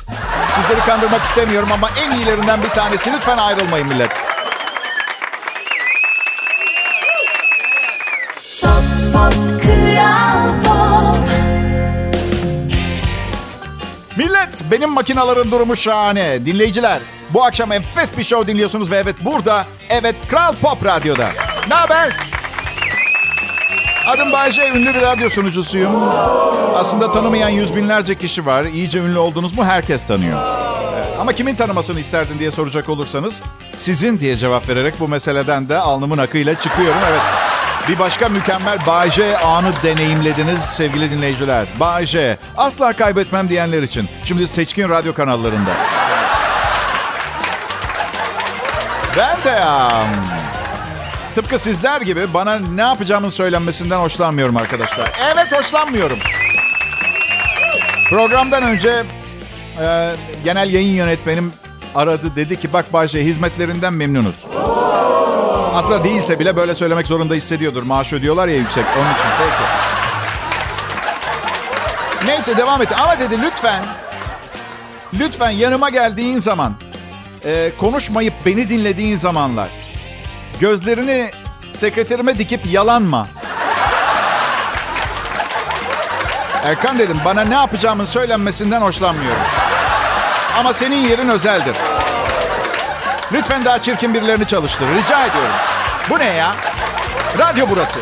Sizleri 0.56 0.86
kandırmak 0.86 1.22
istemiyorum 1.22 1.70
ama 1.74 1.90
en 2.06 2.12
iyilerinden 2.18 2.64
bir 2.64 2.70
tanesi. 2.70 3.14
Lütfen 3.14 3.38
ayrılmayın 3.38 3.88
millet. 3.88 4.12
Pop 8.62 8.84
pop 9.14 9.64
kral 9.64 10.64
pop 10.64 11.30
Millet 14.18 14.72
benim 14.72 14.90
makinaların 14.90 15.52
durumu 15.52 15.76
şahane. 15.76 16.46
Dinleyiciler 16.46 17.00
bu 17.34 17.44
akşam 17.44 17.72
enfes 17.72 18.18
bir 18.18 18.24
show 18.24 18.48
dinliyorsunuz 18.54 18.92
ve 18.92 18.98
evet 18.98 19.16
burada, 19.22 19.66
evet 19.90 20.16
Kral 20.28 20.56
Pop 20.56 20.86
Radyo'da. 20.86 21.30
Ne 21.68 21.74
haber? 21.76 22.18
Adım 24.08 24.32
Bayce, 24.32 24.70
ünlü 24.70 24.94
bir 24.94 25.02
radyo 25.02 25.30
sunucusuyum. 25.30 25.92
Aslında 26.76 27.12
tanımayan 27.12 27.50
yüz 27.50 27.76
binlerce 27.76 28.16
kişi 28.18 28.46
var. 28.46 28.64
İyice 28.66 29.00
ünlü 29.00 29.18
oldunuz 29.18 29.54
mu 29.54 29.66
herkes 29.66 30.08
tanıyor. 30.08 30.40
Evet, 30.96 31.08
Ama 31.20 31.34
kimin 31.34 31.56
tanımasını 31.56 32.00
isterdin 32.00 32.40
diye 32.40 32.52
soracak 32.52 32.90
olursanız 32.90 33.42
sizin 33.78 34.20
diye 34.20 34.38
cevap 34.38 34.70
vererek 34.70 35.00
bu 35.00 35.08
meseleden 35.08 35.70
de 35.70 35.78
alnımın 35.78 36.18
akıyla 36.18 36.60
çıkıyorum. 36.60 37.00
Evet. 37.10 37.22
Bir 37.90 38.00
başka 38.00 38.30
mükemmel 38.30 38.80
Bayce 38.88 39.38
anı 39.38 39.72
deneyimlediniz 39.84 40.62
sevgili 40.62 41.12
dinleyiciler. 41.12 41.66
Bayce 41.80 42.38
asla 42.58 42.94
kaybetmem 42.94 43.50
diyenler 43.50 43.84
için. 43.84 44.10
Şimdi 44.24 44.48
seçkin 44.48 44.90
radyo 44.90 45.14
kanallarında. 45.14 45.72
Ben 49.18 49.44
de 49.44 49.66
um, 49.66 50.08
tıpkı 51.36 51.60
sizler 51.60 52.02
gibi 52.02 52.34
bana 52.34 52.60
ne 52.60 52.82
yapacağımın 52.82 53.30
söylenmesinden 53.30 54.00
hoşlanmıyorum 54.00 54.58
arkadaşlar. 54.58 55.12
Evet 55.34 55.52
hoşlanmıyorum. 55.52 56.20
Programdan 58.10 58.64
önce 58.64 59.04
e, 59.82 60.16
genel 60.44 60.74
yayın 60.74 60.94
yönetmenim 60.94 61.54
aradı 61.96 62.36
dedi 62.36 62.60
ki 62.60 62.74
bak 62.74 62.94
Bayce 62.94 63.26
hizmetlerinden 63.26 63.94
memnunuz. 63.94 64.46
Aslında 65.74 66.04
değilse 66.04 66.40
bile 66.40 66.58
böyle 66.58 66.76
söylemek 66.76 67.08
zorunda 67.08 67.34
hissediyordur. 67.34 67.84
Maaş 67.84 68.14
ödüyorlar 68.14 68.48
ya 68.48 68.56
yüksek. 68.56 68.86
Onun 68.98 69.12
için 69.14 69.30
peki. 69.40 69.64
Neyse 72.28 72.58
devam 72.58 72.82
et. 72.82 73.00
Ama 73.00 73.20
dedi 73.20 73.42
lütfen, 73.42 73.84
lütfen 75.14 75.50
yanıma 75.50 75.90
geldiğin 75.90 76.40
zaman, 76.40 76.74
e, 77.46 77.72
konuşmayıp 77.80 78.34
beni 78.46 78.70
dinlediğin 78.70 79.18
zamanlar, 79.18 79.70
gözlerini 80.60 81.32
sekreterime 81.72 82.40
dikip 82.40 82.66
yalanma. 82.72 83.28
Erkan 86.64 87.00
dedim 87.00 87.18
bana 87.26 87.42
ne 87.44 87.56
yapacağımın 87.56 88.06
söylenmesinden 88.06 88.82
hoşlanmıyorum. 88.82 89.42
Ama 90.58 90.74
senin 90.74 90.96
yerin 91.08 91.30
özeldir. 91.30 91.76
Lütfen 93.32 93.66
daha 93.66 93.82
çirkin 93.82 94.14
birilerini 94.14 94.48
çalıştır. 94.48 94.88
Rica 94.88 95.26
ediyorum. 95.26 95.56
Bu 96.10 96.20
ne 96.20 96.26
ya? 96.30 96.56
Radyo 97.38 97.66
burası. 97.70 98.00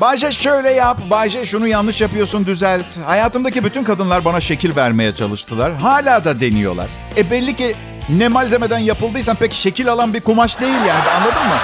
Bayce 0.00 0.32
şöyle 0.32 0.70
yap, 0.70 0.98
Bayce 1.10 1.46
şunu 1.46 1.66
yanlış 1.66 2.00
yapıyorsun 2.00 2.46
düzelt. 2.46 2.84
Hayatımdaki 3.06 3.64
bütün 3.64 3.84
kadınlar 3.84 4.24
bana 4.24 4.40
şekil 4.40 4.76
vermeye 4.76 5.14
çalıştılar. 5.14 5.74
Hala 5.74 6.24
da 6.24 6.40
deniyorlar. 6.40 6.86
E 7.16 7.30
belli 7.30 7.56
ki 7.56 7.76
ne 8.08 8.28
malzemeden 8.28 8.78
yapıldıysan 8.78 9.36
pek 9.36 9.52
şekil 9.52 9.88
alan 9.88 10.14
bir 10.14 10.20
kumaş 10.20 10.60
değil 10.60 10.74
yani 10.88 11.08
anladın 11.16 11.42
mı? 11.48 11.56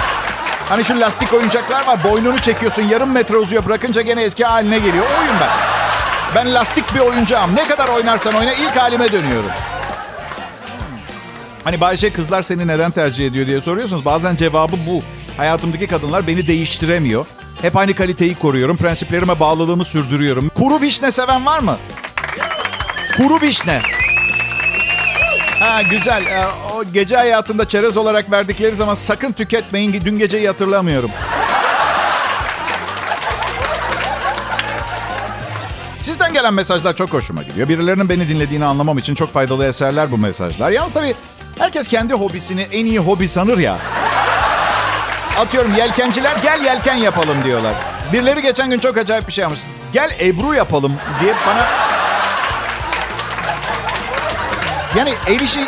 Hani 0.69 0.85
şu 0.85 0.99
lastik 0.99 1.33
oyuncaklar 1.33 1.87
var 1.87 2.03
boynunu 2.03 2.39
çekiyorsun 2.39 2.83
yarım 2.83 3.11
metre 3.11 3.37
uzuyor 3.37 3.65
bırakınca 3.65 4.01
gene 4.01 4.23
eski 4.23 4.45
haline 4.45 4.79
geliyor. 4.79 5.05
Oyun 5.19 5.35
ben. 5.41 5.49
Ben 6.35 6.53
lastik 6.53 6.95
bir 6.95 6.99
oyuncağım. 6.99 7.55
Ne 7.55 7.67
kadar 7.67 7.87
oynarsan 7.87 8.33
oyna 8.33 8.53
ilk 8.53 8.77
halime 8.77 9.11
dönüyorum. 9.11 9.51
Hani 11.63 11.81
Bayşe 11.81 12.13
kızlar 12.13 12.41
seni 12.41 12.67
neden 12.67 12.91
tercih 12.91 13.27
ediyor 13.27 13.47
diye 13.47 13.61
soruyorsunuz. 13.61 14.05
Bazen 14.05 14.35
cevabı 14.35 14.75
bu. 14.87 15.01
Hayatımdaki 15.37 15.87
kadınlar 15.87 16.27
beni 16.27 16.47
değiştiremiyor. 16.47 17.25
Hep 17.61 17.77
aynı 17.77 17.95
kaliteyi 17.95 18.35
koruyorum. 18.35 18.77
Prensiplerime 18.77 19.39
bağlılığımı 19.39 19.85
sürdürüyorum. 19.85 20.49
Kuru 20.49 20.81
vişne 20.81 21.11
seven 21.11 21.45
var 21.45 21.59
mı? 21.59 21.77
Kuru 23.17 23.41
vişne. 23.41 23.81
Ha 25.59 25.81
güzel. 25.81 26.25
Ee, 26.25 26.45
o 26.75 26.83
gece 26.93 27.15
hayatında 27.15 27.67
çerez 27.67 27.97
olarak 27.97 28.31
verdikleri 28.31 28.75
zaman 28.75 28.93
sakın 28.93 29.31
tüketmeyin. 29.31 29.93
Dün 29.93 30.19
geceyi 30.19 30.47
hatırlamıyorum. 30.47 31.11
Sizden 36.01 36.33
gelen 36.33 36.53
mesajlar 36.53 36.95
çok 36.95 37.13
hoşuma 37.13 37.43
gidiyor. 37.43 37.69
Birilerinin 37.69 38.09
beni 38.09 38.29
dinlediğini 38.29 38.65
anlamam 38.65 38.97
için 38.97 39.15
çok 39.15 39.33
faydalı 39.33 39.65
eserler 39.65 40.11
bu 40.11 40.17
mesajlar. 40.17 40.71
Yalnız 40.71 40.93
tabii 40.93 41.13
herkes 41.59 41.87
kendi 41.87 42.13
hobisini 42.13 42.61
en 42.61 42.85
iyi 42.85 42.99
hobi 42.99 43.27
sanır 43.27 43.57
ya. 43.57 43.77
Atıyorum 45.39 45.73
yelkenciler 45.77 46.37
gel 46.37 46.63
yelken 46.63 46.95
yapalım 46.95 47.43
diyorlar. 47.43 47.73
Birileri 48.13 48.41
geçen 48.41 48.69
gün 48.69 48.79
çok 48.79 48.97
acayip 48.97 49.27
bir 49.27 49.33
şey 49.33 49.41
yapmış. 49.41 49.59
Gel 49.93 50.11
Ebru 50.21 50.53
yapalım 50.53 50.93
diye 51.21 51.33
bana... 51.47 51.65
Yani 54.97 55.13
el 55.27 55.39
işi, 55.39 55.59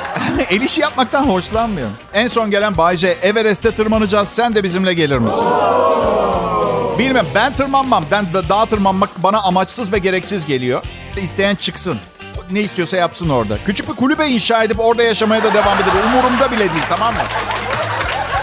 el 0.50 0.60
işi 0.60 0.80
yapmaktan 0.80 1.22
hoşlanmıyorum. 1.28 1.94
En 2.14 2.26
son 2.28 2.50
gelen 2.50 2.76
Bayce 2.76 3.08
Everest'e 3.22 3.74
tırmanacağız 3.74 4.28
sen 4.28 4.54
de 4.54 4.62
bizimle 4.64 4.94
gelir 4.94 5.18
misin? 5.18 5.46
Bilmem 6.98 7.26
ben 7.34 7.52
tırmanmam. 7.54 8.04
Ben 8.10 8.34
da- 8.34 8.48
dağa 8.48 8.66
tırmanmak 8.66 9.10
bana 9.16 9.38
amaçsız 9.40 9.92
ve 9.92 9.98
gereksiz 9.98 10.46
geliyor. 10.46 10.82
İsteyen 11.16 11.54
çıksın. 11.54 11.98
Ne 12.50 12.60
istiyorsa 12.60 12.96
yapsın 12.96 13.28
orada. 13.28 13.58
Küçük 13.66 13.88
bir 13.88 13.94
kulübe 13.94 14.26
inşa 14.26 14.62
edip 14.64 14.80
orada 14.80 15.02
yaşamaya 15.02 15.44
da 15.44 15.54
devam 15.54 15.78
edebilir. 15.78 16.04
Umurumda 16.04 16.50
bile 16.50 16.58
değil 16.58 16.84
tamam 16.88 17.14
mı? 17.14 17.20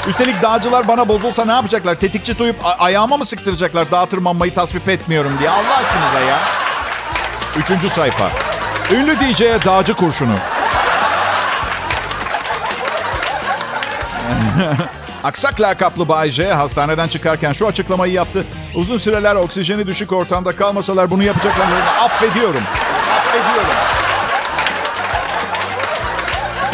Üstelik 0.07 0.41
dağcılar 0.41 0.87
bana 0.87 1.09
bozulsa 1.09 1.45
ne 1.45 1.51
yapacaklar? 1.51 1.95
Tetikçi 1.95 2.37
duyup 2.37 2.55
ayağıma 2.79 3.17
mı 3.17 3.25
sıktıracaklar 3.25 3.91
dağ 3.91 4.05
tırmanmayı 4.05 4.53
tasvip 4.53 4.89
etmiyorum 4.89 5.39
diye? 5.39 5.49
Allah 5.49 5.75
aşkınıza 5.75 6.19
ya. 6.19 6.39
Üçüncü 7.57 7.89
sayfa. 7.89 8.29
Ünlü 8.91 9.19
DJ'ye 9.19 9.61
dağcı 9.65 9.93
kurşunu. 9.93 10.33
Aksak 15.23 15.61
lakaplı 15.61 16.07
Bay 16.07 16.29
J 16.29 16.53
hastaneden 16.53 17.07
çıkarken 17.07 17.53
şu 17.53 17.67
açıklamayı 17.67 18.13
yaptı. 18.13 18.45
Uzun 18.75 18.97
süreler 18.97 19.35
oksijeni 19.35 19.87
düşük 19.87 20.11
ortamda 20.11 20.55
kalmasalar 20.55 21.11
bunu 21.11 21.23
yapacaklarını 21.23 21.79
affediyorum. 22.01 22.63
Affediyorum. 23.17 24.00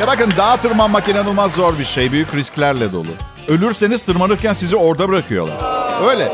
Ya 0.01 0.07
bakın 0.07 0.31
dağa 0.37 0.57
tırmanmak 0.57 1.09
inanılmaz 1.09 1.53
zor 1.55 1.79
bir 1.79 1.85
şey. 1.85 2.11
Büyük 2.11 2.35
risklerle 2.35 2.91
dolu. 2.91 3.07
Ölürseniz 3.47 4.01
tırmanırken 4.01 4.53
sizi 4.53 4.75
orada 4.75 5.09
bırakıyorlar. 5.09 5.57
Öyle. 6.09 6.31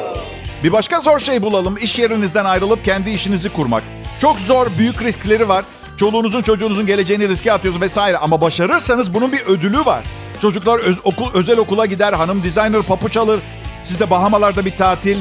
Bir 0.64 0.72
başka 0.72 1.00
zor 1.00 1.20
şey 1.20 1.42
bulalım. 1.42 1.78
İş 1.78 2.00
yerinizden 2.00 2.46
ayrılıp 2.46 2.86
kendi 2.86 3.10
işinizi 3.10 3.54
kurmak. 3.54 3.84
Çok 4.20 4.40
zor, 4.40 4.68
büyük 4.78 5.04
riskleri 5.04 5.48
var. 5.50 5.66
Çoluğunuzun 5.98 6.42
çocuğunuzun 6.42 6.86
geleceğini 6.86 7.30
riske 7.30 7.54
atıyorsunuz 7.54 7.86
vesaire. 7.86 8.18
Ama 8.18 8.42
başarırsanız 8.42 9.14
bunun 9.14 9.32
bir 9.32 9.42
ödülü 9.46 9.86
var. 9.86 10.04
Çocuklar 10.42 10.80
öz- 10.80 11.00
okul, 11.04 11.30
özel 11.34 11.58
okula 11.58 11.86
gider, 11.86 12.14
hanım 12.14 12.44
designer 12.44 12.82
papuç 12.82 13.18
alır. 13.18 13.40
Siz 13.84 14.00
de 14.00 14.10
Bahamalarda 14.10 14.66
bir 14.66 14.78
tatil. 14.78 15.18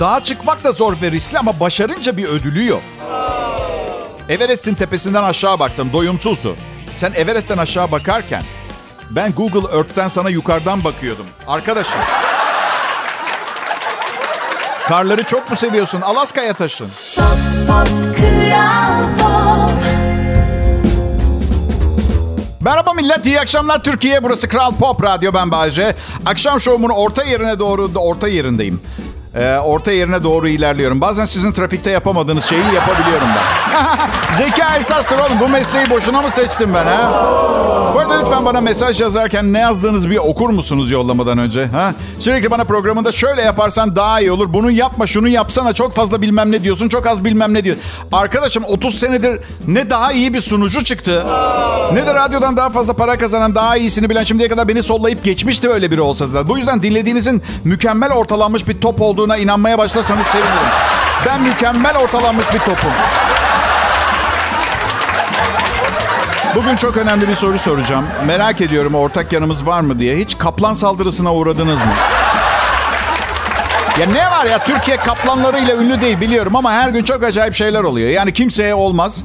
Dağa 0.00 0.22
çıkmak 0.24 0.64
da 0.64 0.72
zor 0.72 1.00
ve 1.02 1.10
riskli 1.10 1.38
ama 1.38 1.60
başarınca 1.60 2.16
bir 2.16 2.24
ödülü 2.24 2.66
yok. 2.66 2.82
Everest'in 4.28 4.74
tepesinden 4.74 5.22
aşağı 5.22 5.58
baktım, 5.58 5.92
doyumsuzdu. 5.92 6.56
Sen 6.92 7.12
Everest'ten 7.16 7.58
aşağı 7.58 7.90
bakarken 7.90 8.44
ben 9.10 9.32
Google 9.32 9.76
Earth'ten 9.76 10.08
sana 10.08 10.30
yukarıdan 10.30 10.84
bakıyordum. 10.84 11.26
Arkadaşım. 11.46 12.00
Karları 14.88 15.22
çok 15.22 15.50
mu 15.50 15.56
seviyorsun? 15.56 16.00
Alaska'ya 16.00 16.54
taşın. 16.54 16.88
Pop 17.16 17.26
pop 17.68 18.16
kral 18.16 19.04
pop 19.18 19.76
Merhaba 22.60 22.92
millet, 22.92 23.26
iyi 23.26 23.40
akşamlar 23.40 23.82
Türkiye. 23.82 24.22
Burası 24.22 24.48
Kral 24.48 24.74
Pop 24.74 25.02
Radyo, 25.02 25.34
ben 25.34 25.50
Bayece. 25.50 25.94
Akşam 26.26 26.60
şovumun 26.60 26.88
orta 26.88 27.24
yerine 27.24 27.58
doğru, 27.58 27.90
orta 27.96 28.28
yerindeyim. 28.28 28.80
Ee, 29.36 29.58
orta 29.58 29.92
yerine 29.92 30.22
doğru 30.24 30.48
ilerliyorum. 30.48 31.00
Bazen 31.00 31.24
sizin 31.24 31.52
trafikte 31.52 31.90
yapamadığınız 31.90 32.44
şeyi 32.44 32.74
yapabiliyorum 32.74 33.28
ben. 33.28 34.36
Zeka 34.36 34.76
esastır 34.76 35.18
oğlum. 35.18 35.40
Bu 35.40 35.48
mesleği 35.48 35.90
boşuna 35.90 36.22
mı 36.22 36.30
seçtim 36.30 36.74
ben 36.74 36.86
ha? 36.86 37.12
Bu 37.96 38.00
arada 38.00 38.18
lütfen 38.18 38.44
bana 38.44 38.60
mesaj 38.60 39.00
yazarken 39.00 39.52
ne 39.52 39.58
yazdığınızı 39.58 40.10
bir 40.10 40.16
okur 40.16 40.50
musunuz 40.50 40.90
yollamadan 40.90 41.38
önce? 41.38 41.66
Ha? 41.66 41.94
Sürekli 42.18 42.50
bana 42.50 42.64
programında 42.64 43.12
şöyle 43.12 43.42
yaparsan 43.42 43.96
daha 43.96 44.20
iyi 44.20 44.32
olur. 44.32 44.52
Bunu 44.52 44.70
yapma, 44.70 45.06
şunu 45.06 45.28
yapsana. 45.28 45.72
Çok 45.72 45.94
fazla 45.94 46.22
bilmem 46.22 46.52
ne 46.52 46.62
diyorsun, 46.62 46.88
çok 46.88 47.06
az 47.06 47.24
bilmem 47.24 47.54
ne 47.54 47.64
diyor. 47.64 47.76
Arkadaşım 48.12 48.64
30 48.64 48.98
senedir 48.98 49.40
ne 49.66 49.90
daha 49.90 50.12
iyi 50.12 50.34
bir 50.34 50.40
sunucu 50.40 50.84
çıktı. 50.84 51.26
Ne 51.92 52.06
de 52.06 52.14
radyodan 52.14 52.56
daha 52.56 52.70
fazla 52.70 52.92
para 52.92 53.18
kazanan, 53.18 53.54
daha 53.54 53.76
iyisini 53.76 54.10
bilen 54.10 54.24
şimdiye 54.24 54.48
kadar 54.48 54.68
beni 54.68 54.82
sollayıp 54.82 55.24
geçmişti 55.24 55.68
öyle 55.68 55.90
biri 55.90 56.00
olsa 56.00 56.26
zaten. 56.26 56.48
Bu 56.48 56.58
yüzden 56.58 56.82
dinlediğinizin 56.82 57.42
mükemmel 57.64 58.12
ortalanmış 58.12 58.68
bir 58.68 58.80
top 58.80 59.00
olduğuna 59.00 59.36
inanmaya 59.36 59.78
başlarsanız 59.78 60.26
sevinirim. 60.26 60.70
Ben 61.26 61.42
mükemmel 61.42 61.96
ortalanmış 61.96 62.46
bir 62.54 62.58
topum. 62.58 62.92
Bugün 66.56 66.76
çok 66.76 66.96
önemli 66.96 67.28
bir 67.28 67.34
soru 67.34 67.58
soracağım. 67.58 68.04
Merak 68.26 68.60
ediyorum 68.60 68.94
ortak 68.94 69.32
yanımız 69.32 69.66
var 69.66 69.80
mı 69.80 69.98
diye. 69.98 70.16
Hiç 70.16 70.38
kaplan 70.38 70.74
saldırısına 70.74 71.34
uğradınız 71.34 71.78
mı? 71.78 71.94
Ya 74.00 74.06
ne 74.06 74.30
var 74.30 74.44
ya 74.44 74.64
Türkiye 74.64 74.96
kaplanlarıyla 74.96 75.76
ünlü 75.76 76.00
değil 76.00 76.20
biliyorum 76.20 76.56
ama 76.56 76.72
her 76.72 76.88
gün 76.88 77.04
çok 77.04 77.24
acayip 77.24 77.54
şeyler 77.54 77.82
oluyor. 77.82 78.08
Yani 78.08 78.32
kimseye 78.32 78.74
olmaz. 78.74 79.24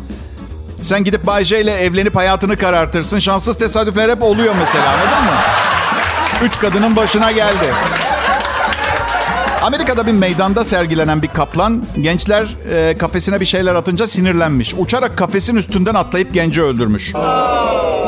Sen 0.81 1.03
gidip 1.03 1.27
Bay 1.27 1.43
J 1.43 1.61
ile 1.61 1.73
evlenip 1.73 2.15
hayatını 2.15 2.57
karartırsın. 2.57 3.19
Şanssız 3.19 3.57
tesadüfler 3.57 4.09
hep 4.09 4.23
oluyor 4.23 4.55
mesela 4.59 4.89
anladın 4.89 5.23
mı? 5.25 5.39
Üç 6.43 6.59
kadının 6.59 6.95
başına 6.95 7.31
geldi. 7.31 7.73
Amerika'da 9.61 10.07
bir 10.07 10.11
meydanda 10.11 10.65
sergilenen 10.65 11.21
bir 11.21 11.27
kaplan 11.27 11.85
gençler 12.01 12.55
e, 12.71 12.97
kafesine 12.97 13.39
bir 13.39 13.45
şeyler 13.45 13.75
atınca 13.75 14.07
sinirlenmiş. 14.07 14.73
Uçarak 14.77 15.17
kafesin 15.17 15.55
üstünden 15.55 15.95
atlayıp 15.95 16.33
genci 16.33 16.61
öldürmüş. 16.61 17.13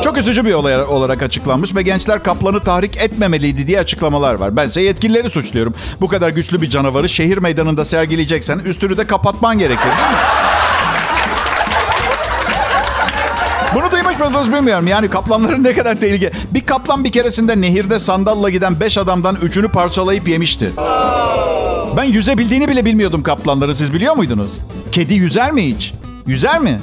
Çok 0.04 0.18
üzücü 0.18 0.44
bir 0.44 0.54
olay 0.54 0.82
olarak 0.82 1.22
açıklanmış 1.22 1.74
ve 1.74 1.82
gençler 1.82 2.22
kaplanı 2.22 2.60
tahrik 2.60 2.96
etmemeliydi 2.96 3.66
diye 3.66 3.80
açıklamalar 3.80 4.34
var. 4.34 4.56
Bense 4.56 4.80
yetkilileri 4.80 5.30
suçluyorum. 5.30 5.74
Bu 6.00 6.08
kadar 6.08 6.30
güçlü 6.30 6.62
bir 6.62 6.70
canavarı 6.70 7.08
şehir 7.08 7.38
meydanında 7.38 7.84
sergileyeceksen 7.84 8.58
üstünü 8.58 8.96
de 8.96 9.06
kapatman 9.06 9.58
gerekir 9.58 9.84
değil 9.84 10.10
mi? 10.10 10.18
Bunu 13.74 13.92
duymuş 13.92 14.18
muydunuz 14.18 14.52
bilmiyorum. 14.52 14.86
Yani 14.86 15.08
kaplanların 15.08 15.64
ne 15.64 15.74
kadar 15.74 16.00
tehlikeli. 16.00 16.32
Bir 16.50 16.66
kaplan 16.66 17.04
bir 17.04 17.12
keresinde 17.12 17.60
nehirde 17.60 17.98
sandalla 17.98 18.50
giden 18.50 18.80
beş 18.80 18.98
adamdan 18.98 19.36
üçünü 19.42 19.68
parçalayıp 19.68 20.28
yemişti. 20.28 20.70
Ben 21.96 22.04
yüzebildiğini 22.04 22.68
bile 22.68 22.84
bilmiyordum 22.84 23.22
kaplanları. 23.22 23.74
Siz 23.74 23.94
biliyor 23.94 24.16
muydunuz? 24.16 24.52
Kedi 24.92 25.14
yüzer 25.14 25.52
mi 25.52 25.74
hiç? 25.74 25.94
Yüzer 26.26 26.60
mi? 26.60 26.80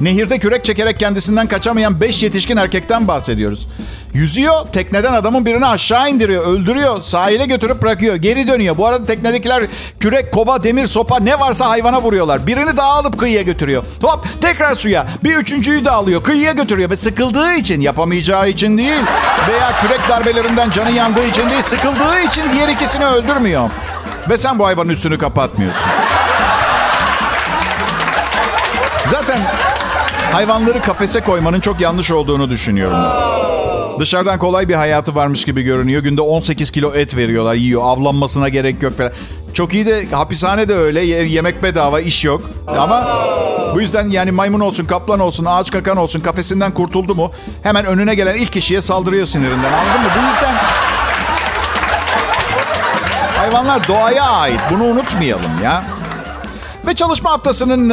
Nehirde 0.00 0.38
kürek 0.38 0.64
çekerek 0.64 0.98
kendisinden 0.98 1.46
kaçamayan 1.46 2.00
beş 2.00 2.22
yetişkin 2.22 2.56
erkekten 2.56 3.08
bahsediyoruz. 3.08 3.68
Yüzüyor, 4.14 4.66
tekneden 4.72 5.12
adamın 5.12 5.46
birini 5.46 5.66
aşağı 5.66 6.10
indiriyor, 6.10 6.46
öldürüyor, 6.46 7.02
sahile 7.02 7.46
götürüp 7.46 7.82
bırakıyor, 7.82 8.16
geri 8.16 8.46
dönüyor. 8.46 8.76
Bu 8.76 8.86
arada 8.86 9.04
teknedekiler 9.04 9.66
kürek, 10.00 10.32
kova, 10.32 10.64
demir, 10.64 10.86
sopa 10.86 11.18
ne 11.20 11.40
varsa 11.40 11.68
hayvana 11.68 12.02
vuruyorlar. 12.02 12.46
Birini 12.46 12.76
daha 12.76 12.90
alıp 12.90 13.18
kıyıya 13.18 13.42
götürüyor. 13.42 13.82
Hop 14.02 14.26
tekrar 14.40 14.74
suya, 14.74 15.06
bir 15.24 15.34
üçüncüyü 15.34 15.84
de 15.84 15.90
alıyor, 15.90 16.22
kıyıya 16.22 16.52
götürüyor 16.52 16.90
ve 16.90 16.96
sıkıldığı 16.96 17.54
için, 17.54 17.80
yapamayacağı 17.80 18.48
için 18.48 18.78
değil 18.78 19.02
veya 19.48 19.78
kürek 19.80 20.00
darbelerinden 20.08 20.70
canı 20.70 20.90
yandığı 20.90 21.26
için 21.26 21.50
değil, 21.50 21.62
sıkıldığı 21.62 22.20
için 22.28 22.42
diğer 22.52 22.68
ikisini 22.68 23.06
öldürmüyor. 23.06 23.70
Ve 24.30 24.38
sen 24.38 24.58
bu 24.58 24.66
hayvanın 24.66 24.88
üstünü 24.88 25.18
kapatmıyorsun. 25.18 25.90
Zaten 29.10 29.40
hayvanları 30.32 30.82
kafese 30.82 31.20
koymanın 31.20 31.60
çok 31.60 31.80
yanlış 31.80 32.10
olduğunu 32.10 32.50
düşünüyorum. 32.50 32.98
Dışarıdan 34.00 34.38
kolay 34.38 34.68
bir 34.68 34.74
hayatı 34.74 35.14
varmış 35.14 35.44
gibi 35.44 35.62
görünüyor. 35.62 36.02
Günde 36.02 36.20
18 36.20 36.70
kilo 36.70 36.94
et 36.94 37.16
veriyorlar, 37.16 37.54
yiyor. 37.54 37.82
Avlanmasına 37.84 38.48
gerek 38.48 38.82
yok 38.82 38.98
falan. 38.98 39.12
Çok 39.54 39.74
iyi 39.74 39.86
de 39.86 40.06
hapishane 40.12 40.68
de 40.68 40.74
öyle. 40.74 41.00
Ye- 41.00 41.26
yemek 41.26 41.62
bedava, 41.62 42.00
iş 42.00 42.24
yok. 42.24 42.42
Ama 42.66 43.08
bu 43.74 43.80
yüzden 43.80 44.08
yani 44.08 44.30
maymun 44.30 44.60
olsun, 44.60 44.84
kaplan 44.84 45.20
olsun, 45.20 45.44
ağaç 45.44 45.70
kakan 45.70 45.96
olsun 45.96 46.20
kafesinden 46.20 46.74
kurtuldu 46.74 47.14
mu 47.14 47.32
hemen 47.62 47.84
önüne 47.84 48.14
gelen 48.14 48.34
ilk 48.34 48.52
kişiye 48.52 48.80
saldırıyor 48.80 49.26
sinirinden. 49.26 49.72
Anladın 49.72 50.00
mı? 50.00 50.08
Bu 50.22 50.26
yüzden 50.26 50.54
hayvanlar 53.52 53.88
doğaya 53.88 54.24
ait. 54.24 54.60
Bunu 54.70 54.84
unutmayalım 54.84 55.62
ya. 55.64 55.84
Ve 56.86 56.94
çalışma 56.94 57.30
haftasının 57.30 57.90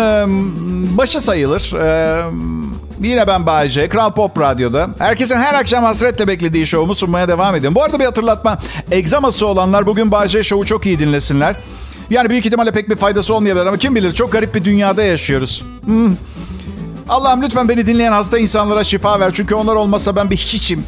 başı 0.97 1.21
sayılır. 1.21 1.73
Yine 3.01 3.27
ben 3.27 3.45
Bayece, 3.45 3.89
Kral 3.89 4.11
Pop 4.11 4.39
Radyo'da. 4.39 4.89
Herkesin 4.99 5.35
her 5.35 5.53
akşam 5.53 5.83
hasretle 5.83 6.27
beklediği 6.27 6.67
şovumu 6.67 6.95
sunmaya 6.95 7.27
devam 7.27 7.55
ediyorum. 7.55 7.75
Bu 7.75 7.83
arada 7.83 7.99
bir 7.99 8.05
hatırlatma. 8.05 8.57
Egzaması 8.91 9.47
olanlar 9.47 9.87
bugün 9.87 10.11
Bayece 10.11 10.43
şovu 10.43 10.65
çok 10.65 10.85
iyi 10.85 10.99
dinlesinler. 10.99 11.55
Yani 12.09 12.29
büyük 12.29 12.45
ihtimalle 12.45 12.71
pek 12.71 12.89
bir 12.89 12.95
faydası 12.95 13.35
olmayabilir 13.35 13.65
ama 13.65 13.77
kim 13.77 13.95
bilir 13.95 14.11
çok 14.11 14.31
garip 14.31 14.55
bir 14.55 14.65
dünyada 14.65 15.03
yaşıyoruz. 15.03 15.63
Hmm. 15.85 16.15
Allah'ım 17.09 17.41
lütfen 17.41 17.69
beni 17.69 17.85
dinleyen 17.85 18.11
hasta 18.11 18.39
insanlara 18.39 18.83
şifa 18.83 19.19
ver. 19.19 19.33
Çünkü 19.33 19.55
onlar 19.55 19.75
olmasa 19.75 20.15
ben 20.15 20.29
bir 20.29 20.37
hiçim. 20.37 20.83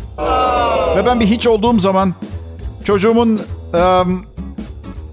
Ve 0.98 1.06
ben 1.06 1.20
bir 1.20 1.26
hiç 1.26 1.48
olduğum 1.48 1.80
zaman 1.80 2.14
çocuğumun 2.84 3.42
e, 3.74 4.04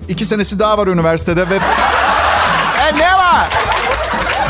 iki 0.09 0.27
senesi 0.27 0.59
daha 0.59 0.79
var 0.79 0.87
üniversitede 0.87 1.51
ve... 1.51 1.55
E 2.89 2.97
ne 2.97 3.19
var? 3.19 3.49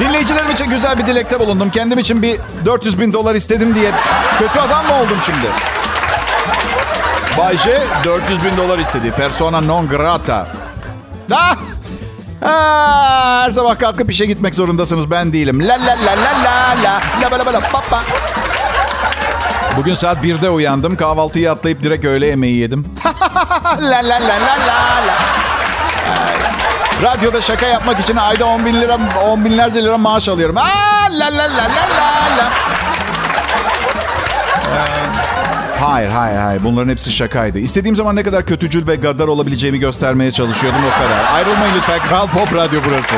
Dinleyicilerim 0.00 0.50
için 0.50 0.70
güzel 0.70 0.98
bir 0.98 1.06
dilekte 1.06 1.40
bulundum. 1.40 1.70
Kendim 1.70 1.98
için 1.98 2.22
bir 2.22 2.40
400 2.64 3.00
bin 3.00 3.12
dolar 3.12 3.34
istedim 3.34 3.74
diye 3.74 3.92
kötü 4.38 4.58
adam 4.58 4.86
mı 4.86 4.94
oldum 4.94 5.18
şimdi? 5.26 5.46
Bayce 7.38 7.82
400 8.04 8.44
bin 8.44 8.56
dolar 8.56 8.78
istedi. 8.78 9.12
Persona 9.12 9.60
non 9.60 9.88
grata. 9.88 10.46
Ah! 11.32 11.56
Ah, 12.42 13.42
her 13.44 13.50
sabah 13.50 13.78
kalkıp 13.78 14.10
işe 14.10 14.26
gitmek 14.26 14.54
zorundasınız. 14.54 15.10
Ben 15.10 15.32
değilim. 15.32 15.68
La 15.68 15.74
la 15.74 15.86
la 15.86 16.12
la 16.16 16.44
la 16.44 16.82
la. 16.82 17.00
La 17.22 17.38
la 17.38 17.46
la 17.46 17.52
la 17.52 17.60
pa 17.60 17.80
pa. 17.80 18.04
Bugün 19.76 19.94
saat 19.94 20.24
1'de 20.24 20.50
uyandım. 20.50 20.96
Kahvaltıyı 20.96 21.52
atlayıp 21.52 21.82
direkt 21.82 22.04
öğle 22.04 22.26
yemeği 22.26 22.56
yedim. 22.56 22.84
la 23.80 23.96
la 23.96 24.02
la 24.02 24.18
la 24.20 24.58
la 24.66 25.06
la. 25.06 25.47
Radyoda 27.02 27.42
şaka 27.42 27.66
yapmak 27.66 28.00
için 28.00 28.16
ayda 28.16 28.44
10 28.46 28.66
bin 28.66 28.80
lira, 28.80 28.98
10 29.26 29.44
binlerce 29.44 29.84
lira 29.84 29.98
maaş 29.98 30.28
alıyorum. 30.28 30.56
Aa, 30.56 31.08
la 31.10 31.26
la 31.26 31.36
la 31.38 31.46
la 31.46 31.88
la 31.98 32.36
la. 32.38 32.50
Ee, 34.76 35.80
hayır, 35.80 36.08
hayır, 36.08 36.38
hayır. 36.38 36.64
Bunların 36.64 36.88
hepsi 36.90 37.12
şakaydı. 37.12 37.58
İstediğim 37.58 37.96
zaman 37.96 38.16
ne 38.16 38.22
kadar 38.22 38.46
kötücül 38.46 38.86
ve 38.86 38.96
gaddar 38.96 39.28
olabileceğimi 39.28 39.78
göstermeye 39.78 40.32
çalışıyordum 40.32 40.80
o 40.84 41.02
kadar. 41.02 41.34
Ayrılmayın 41.34 41.74
lütfen. 41.76 41.98
Kral 42.08 42.26
Pop 42.26 42.54
Radyo 42.54 42.80
burası. 42.88 43.14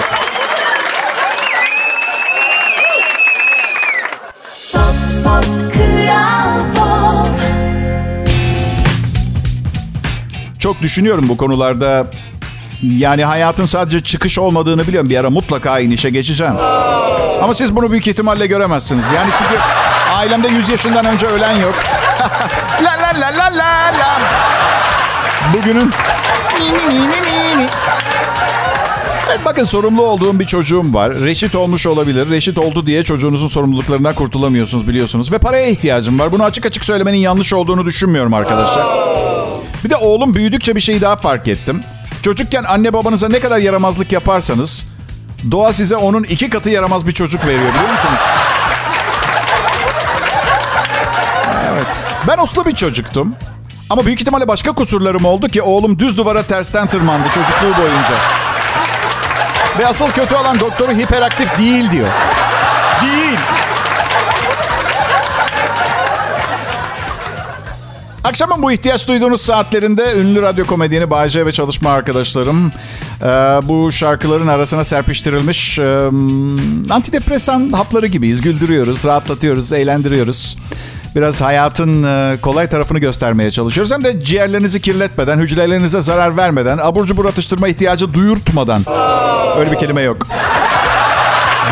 Pop, 4.72 4.94
pop, 5.24 5.44
Kral 5.72 6.60
Pop. 6.74 7.28
Çok 10.58 10.82
düşünüyorum 10.82 11.28
bu 11.28 11.36
konularda. 11.36 12.06
Yani 12.82 13.24
hayatın 13.24 13.64
sadece 13.64 14.00
çıkış 14.00 14.38
olmadığını 14.38 14.86
biliyorum. 14.86 15.10
Bir 15.10 15.16
ara 15.16 15.30
mutlaka 15.30 15.78
inişe 15.78 16.10
geçeceğim. 16.10 16.56
Ama 17.42 17.54
siz 17.54 17.76
bunu 17.76 17.90
büyük 17.90 18.06
ihtimalle 18.06 18.46
göremezsiniz. 18.46 19.04
Yani 19.16 19.30
çünkü 19.38 19.60
ailemde 20.14 20.48
100 20.48 20.68
yaşından 20.68 21.04
önce 21.04 21.26
ölen 21.26 21.56
yok. 21.56 21.74
la 22.82 22.90
la 22.90 23.20
la 23.20 23.38
la 23.38 23.44
la 23.44 23.98
la. 23.98 24.20
Bugünün 25.54 25.90
ni 26.60 26.66
ni 26.66 27.00
ni 27.00 27.10
ni 27.10 27.62
ni. 27.62 27.66
Evet 29.28 29.40
bakın 29.44 29.64
sorumlu 29.64 30.02
olduğum 30.02 30.40
bir 30.40 30.46
çocuğum 30.46 30.94
var. 30.94 31.14
Reşit 31.14 31.54
olmuş 31.54 31.86
olabilir. 31.86 32.30
Reşit 32.30 32.58
oldu 32.58 32.86
diye 32.86 33.02
çocuğunuzun 33.02 33.48
sorumluluklarından 33.48 34.14
kurtulamıyorsunuz 34.14 34.88
biliyorsunuz. 34.88 35.32
Ve 35.32 35.38
paraya 35.38 35.66
ihtiyacım 35.66 36.18
var. 36.18 36.32
Bunu 36.32 36.44
açık 36.44 36.66
açık 36.66 36.84
söylemenin 36.84 37.18
yanlış 37.18 37.52
olduğunu 37.52 37.86
düşünmüyorum 37.86 38.34
arkadaşlar. 38.34 38.86
Bir 39.84 39.90
de 39.90 39.96
oğlum 39.96 40.34
büyüdükçe 40.34 40.76
bir 40.76 40.80
şeyi 40.80 41.00
daha 41.00 41.16
fark 41.16 41.48
ettim. 41.48 41.80
Çocukken 42.22 42.64
anne 42.64 42.92
babanıza 42.92 43.28
ne 43.28 43.40
kadar 43.40 43.58
yaramazlık 43.58 44.12
yaparsanız 44.12 44.86
doğa 45.50 45.72
size 45.72 45.96
onun 45.96 46.22
iki 46.22 46.50
katı 46.50 46.70
yaramaz 46.70 47.06
bir 47.06 47.12
çocuk 47.12 47.46
veriyor 47.46 47.74
biliyor 47.74 47.92
musunuz? 47.92 48.20
Evet. 51.72 51.86
Ben 52.28 52.38
uslu 52.38 52.66
bir 52.66 52.74
çocuktum. 52.74 53.34
Ama 53.90 54.06
büyük 54.06 54.20
ihtimalle 54.20 54.48
başka 54.48 54.72
kusurlarım 54.72 55.24
oldu 55.24 55.48
ki 55.48 55.62
oğlum 55.62 55.98
düz 55.98 56.18
duvara 56.18 56.42
tersten 56.42 56.86
tırmandı 56.86 57.28
çocukluğu 57.28 57.82
boyunca. 57.82 58.14
Ve 59.78 59.86
asıl 59.86 60.10
kötü 60.10 60.34
olan 60.34 60.60
doktoru 60.60 60.92
hiperaktif 60.92 61.58
değil 61.58 61.90
diyor. 61.90 62.08
Değil. 63.02 63.38
Akşamın 68.24 68.62
bu 68.62 68.72
ihtiyaç 68.72 69.08
duyduğunuz 69.08 69.40
saatlerinde 69.40 70.14
ünlü 70.16 70.42
radyo 70.42 70.66
komedyeni 70.66 71.10
Bayce 71.10 71.46
ve 71.46 71.52
çalışma 71.52 71.90
arkadaşlarım 71.90 72.72
e, 73.22 73.26
bu 73.62 73.92
şarkıların 73.92 74.46
arasına 74.46 74.84
serpiştirilmiş 74.84 75.78
e, 75.78 76.06
antidepresan 76.90 77.72
hapları 77.72 78.06
gibiyiz. 78.06 78.40
Güldürüyoruz, 78.40 79.04
rahatlatıyoruz, 79.04 79.72
eğlendiriyoruz. 79.72 80.56
Biraz 81.16 81.40
hayatın 81.40 82.02
e, 82.02 82.36
kolay 82.42 82.68
tarafını 82.68 82.98
göstermeye 82.98 83.50
çalışıyoruz. 83.50 83.92
Hem 83.92 84.04
de 84.04 84.24
ciğerlerinizi 84.24 84.80
kirletmeden, 84.80 85.38
hücrelerinize 85.38 86.00
zarar 86.00 86.36
vermeden, 86.36 86.78
abur 86.78 87.04
cubur 87.06 87.24
atıştırma 87.24 87.68
ihtiyacı 87.68 88.14
duyurtmadan. 88.14 88.84
Öyle 89.58 89.72
bir 89.72 89.78
kelime 89.78 90.02
yok. 90.02 90.26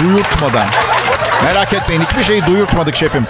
Duyurtmadan. 0.03 0.67
Merak 1.45 1.73
etmeyin 1.73 2.03
hiçbir 2.03 2.23
şeyi 2.23 2.47
duyurtmadık 2.47 2.97
şefim. 2.97 3.27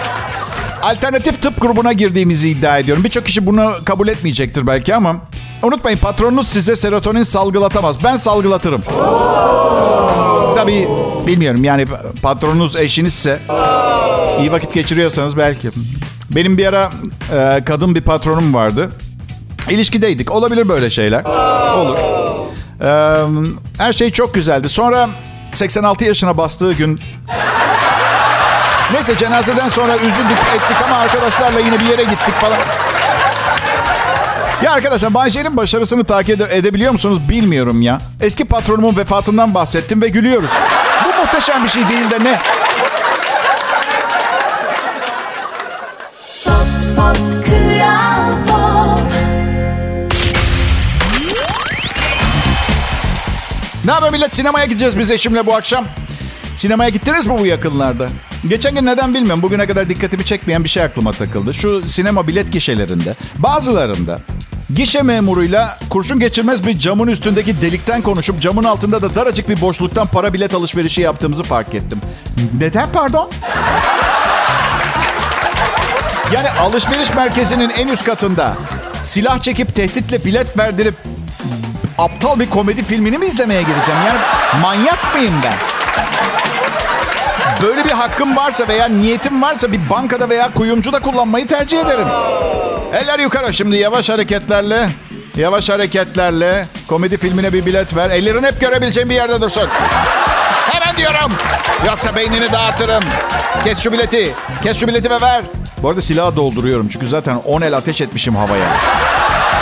Alternatif 0.88 1.42
tıp 1.42 1.60
grubuna 1.60 1.92
girdiğimizi 1.92 2.48
iddia 2.48 2.78
ediyorum. 2.78 3.04
Birçok 3.04 3.26
kişi 3.26 3.46
bunu 3.46 3.72
kabul 3.84 4.08
etmeyecektir 4.08 4.66
belki 4.66 4.94
ama 4.94 5.16
unutmayın 5.62 5.98
patronunuz 5.98 6.48
size 6.48 6.76
serotonin 6.76 7.22
salgılatamaz. 7.22 8.04
Ben 8.04 8.16
salgılatırım. 8.16 8.82
Tabii 10.56 10.88
bilmiyorum 11.26 11.64
yani 11.64 11.86
patronunuz 12.22 12.76
eşinizse 12.76 13.38
iyi 14.40 14.52
vakit 14.52 14.74
geçiriyorsanız 14.74 15.36
belki. 15.36 15.70
Benim 16.30 16.58
bir 16.58 16.66
ara 16.66 16.90
e, 17.32 17.64
kadın 17.64 17.94
bir 17.94 18.02
patronum 18.02 18.54
vardı. 18.54 18.90
İlişkideydik. 19.70 20.30
Olabilir 20.30 20.68
böyle 20.68 20.90
şeyler. 20.90 21.24
Olur. 21.74 21.98
E, 22.80 22.90
her 23.78 23.92
şey 23.92 24.10
çok 24.10 24.34
güzeldi. 24.34 24.68
Sonra 24.68 25.08
86 25.52 26.04
yaşına 26.04 26.38
bastığı 26.38 26.72
gün 26.72 27.00
Neyse 28.92 29.16
cenazeden 29.18 29.68
sonra 29.68 29.96
üzüldük 29.96 30.38
ettik 30.56 30.76
ama 30.86 30.96
arkadaşlarla 30.96 31.60
yine 31.60 31.80
bir 31.80 31.84
yere 31.86 32.02
gittik 32.04 32.34
falan. 32.34 32.58
Ya 34.62 34.72
arkadaşlar 34.72 35.14
Bayşe'nin 35.14 35.56
başarısını 35.56 36.04
takip 36.04 36.30
ede- 36.40 36.56
edebiliyor 36.56 36.92
musunuz 36.92 37.28
bilmiyorum 37.28 37.82
ya. 37.82 37.98
Eski 38.20 38.44
patronumun 38.44 38.96
vefatından 38.96 39.54
bahsettim 39.54 40.02
ve 40.02 40.08
gülüyoruz. 40.08 40.50
Bu 41.04 41.20
muhteşem 41.22 41.64
bir 41.64 41.68
şey 41.68 41.88
değil 41.88 42.10
de 42.10 42.24
ne? 42.24 42.38
Pop 46.96 47.16
Kral 47.46 48.32
Pop 48.48 49.00
Ne 53.84 53.92
haber 53.92 54.10
millet? 54.10 54.34
Sinemaya 54.36 54.64
gideceğiz 54.66 54.98
biz 54.98 55.10
eşimle 55.10 55.46
bu 55.46 55.54
akşam. 55.54 55.84
Sinemaya 56.58 56.90
gittiniz 56.90 57.26
mi 57.26 57.38
bu 57.38 57.46
yakınlarda? 57.46 58.08
Geçen 58.48 58.74
gün 58.74 58.86
neden 58.86 59.14
bilmiyorum. 59.14 59.42
Bugüne 59.42 59.66
kadar 59.66 59.88
dikkatimi 59.88 60.24
çekmeyen 60.24 60.64
bir 60.64 60.68
şey 60.68 60.82
aklıma 60.82 61.12
takıldı. 61.12 61.54
Şu 61.54 61.82
sinema 61.88 62.28
bilet 62.28 62.52
gişelerinde 62.52 63.14
bazılarında 63.38 64.20
gişe 64.74 65.02
memuruyla 65.02 65.78
kurşun 65.90 66.18
geçirmez 66.20 66.66
bir 66.66 66.78
camın 66.78 67.08
üstündeki 67.08 67.62
delikten 67.62 68.02
konuşup 68.02 68.40
camın 68.40 68.64
altında 68.64 69.02
da 69.02 69.14
daracık 69.14 69.48
bir 69.48 69.60
boşluktan 69.60 70.06
para 70.06 70.32
bilet 70.32 70.54
alışverişi 70.54 71.00
yaptığımızı 71.00 71.42
fark 71.42 71.74
ettim. 71.74 72.00
Neden 72.60 72.92
pardon? 72.92 73.30
Yani 76.34 76.50
alışveriş 76.50 77.14
merkezinin 77.14 77.70
en 77.70 77.88
üst 77.88 78.04
katında 78.04 78.56
silah 79.02 79.38
çekip 79.38 79.74
tehditle 79.74 80.24
bilet 80.24 80.58
verdirip 80.58 80.94
aptal 81.98 82.40
bir 82.40 82.50
komedi 82.50 82.84
filmini 82.84 83.18
mi 83.18 83.26
izlemeye 83.26 83.62
gireceğim? 83.62 84.00
Yani 84.06 84.18
manyak 84.62 85.14
mıyım 85.14 85.34
ben? 85.44 85.77
Böyle 87.62 87.84
bir 87.84 87.90
hakkım 87.90 88.36
varsa 88.36 88.68
veya 88.68 88.88
niyetim 88.88 89.42
varsa 89.42 89.72
bir 89.72 89.90
bankada 89.90 90.28
veya 90.28 90.50
kuyumcuda 90.54 91.00
kullanmayı 91.00 91.46
tercih 91.46 91.80
ederim. 91.80 92.08
Eller 92.94 93.18
yukarı 93.18 93.54
şimdi 93.54 93.76
yavaş 93.76 94.08
hareketlerle. 94.08 94.90
Yavaş 95.36 95.70
hareketlerle 95.70 96.66
komedi 96.88 97.18
filmine 97.18 97.52
bir 97.52 97.66
bilet 97.66 97.96
ver. 97.96 98.10
Ellerin 98.10 98.42
hep 98.44 98.60
görebileceğim 98.60 99.10
bir 99.10 99.14
yerde 99.14 99.40
dursun. 99.40 99.68
Hemen 100.70 100.96
diyorum. 100.96 101.32
Yoksa 101.86 102.16
beynini 102.16 102.52
dağıtırım. 102.52 103.04
Kes 103.64 103.78
şu 103.80 103.92
bileti. 103.92 104.34
Kes 104.62 104.76
şu 104.76 104.88
bileti 104.88 105.10
ve 105.10 105.20
ver. 105.20 105.42
Bu 105.82 105.88
arada 105.88 106.00
silahı 106.00 106.36
dolduruyorum. 106.36 106.88
Çünkü 106.88 107.08
zaten 107.08 107.36
10 107.36 107.60
el 107.62 107.76
ateş 107.76 108.00
etmişim 108.00 108.36
havaya. 108.36 108.68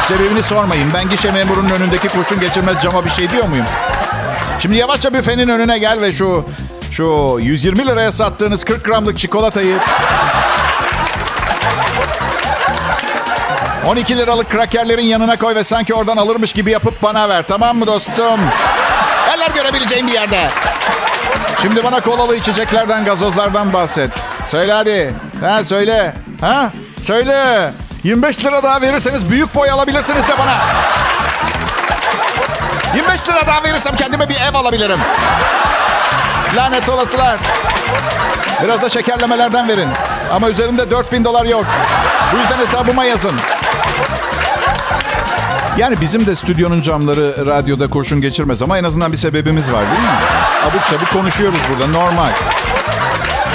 Sebebini 0.03 0.43
sormayın. 0.43 0.91
Ben 0.95 1.09
gişe 1.09 1.31
memurunun 1.33 1.71
önündeki 1.71 2.09
kurşun 2.09 2.41
geçirmez 2.41 2.83
cama 2.83 3.05
bir 3.05 3.11
şey 3.11 3.31
diyor 3.31 3.49
muyum? 3.49 3.67
Şimdi 4.59 4.77
yavaşça 4.77 5.15
büfenin 5.15 5.49
önüne 5.49 5.79
gel 5.79 6.01
ve 6.01 6.13
şu 6.13 6.45
şu 6.91 7.39
120 7.41 7.87
liraya 7.87 8.13
sattığınız 8.13 8.65
40 8.65 8.85
gramlık 8.85 9.19
çikolatayı 9.19 9.77
12 13.87 14.17
liralık 14.19 14.51
krakerlerin 14.51 15.05
yanına 15.05 15.37
koy 15.37 15.55
ve 15.55 15.65
sanki 15.65 15.95
oradan 15.95 16.17
alırmış 16.17 16.53
gibi 16.53 16.71
yapıp 16.71 17.03
bana 17.03 17.29
ver. 17.29 17.45
Tamam 17.49 17.79
mı 17.79 17.87
dostum? 17.87 18.41
Eller 19.35 19.51
görebileceğim 19.55 20.07
bir 20.07 20.13
yerde. 20.13 20.49
Şimdi 21.63 21.85
bana 21.85 22.01
kolalı 22.01 22.37
içeceklerden, 22.37 23.05
gazozlardan 23.05 23.73
bahset. 23.73 24.11
Söyle 24.47 24.73
hadi. 24.73 25.15
Ha 25.41 25.65
söyle. 25.65 26.15
Ha? 26.41 26.73
Söyle. 27.03 27.71
25 28.05 28.45
lira 28.45 28.63
daha 28.63 28.81
verirseniz 28.81 29.31
büyük 29.31 29.55
boy 29.55 29.71
alabilirsiniz 29.71 30.29
de 30.29 30.39
bana. 30.39 30.59
25 32.97 33.29
lira 33.29 33.47
daha 33.47 33.65
verirsem 33.65 33.97
kendime 33.97 34.29
bir 34.29 34.35
ev 34.51 34.55
alabilirim. 34.55 34.99
Lanet 36.57 36.89
olasılar. 36.89 37.39
Biraz 38.65 38.83
da 38.83 38.89
şekerlemelerden 38.89 39.69
verin. 39.69 39.89
Ama 40.33 40.51
üzerimde 40.51 40.91
4000 40.91 41.25
dolar 41.25 41.45
yok. 41.45 41.65
Bu 42.33 42.37
yüzden 42.37 42.59
hesabıma 42.59 43.05
yazın. 43.05 43.35
Yani 45.79 46.01
bizim 46.01 46.27
de 46.27 46.35
stüdyonun 46.35 46.81
camları 46.81 47.47
radyoda 47.47 47.91
kurşun 47.91 48.21
geçirmez 48.21 48.63
ama 48.63 48.79
en 48.79 48.85
azından 48.85 49.13
bir 49.13 49.17
sebebimiz 49.17 49.73
var 49.73 49.81
değil 49.91 50.03
mi? 50.03 50.09
Abuk 50.71 50.83
sabuk 50.85 51.13
konuşuyoruz 51.13 51.59
burada 51.71 51.99
normal. 51.99 52.31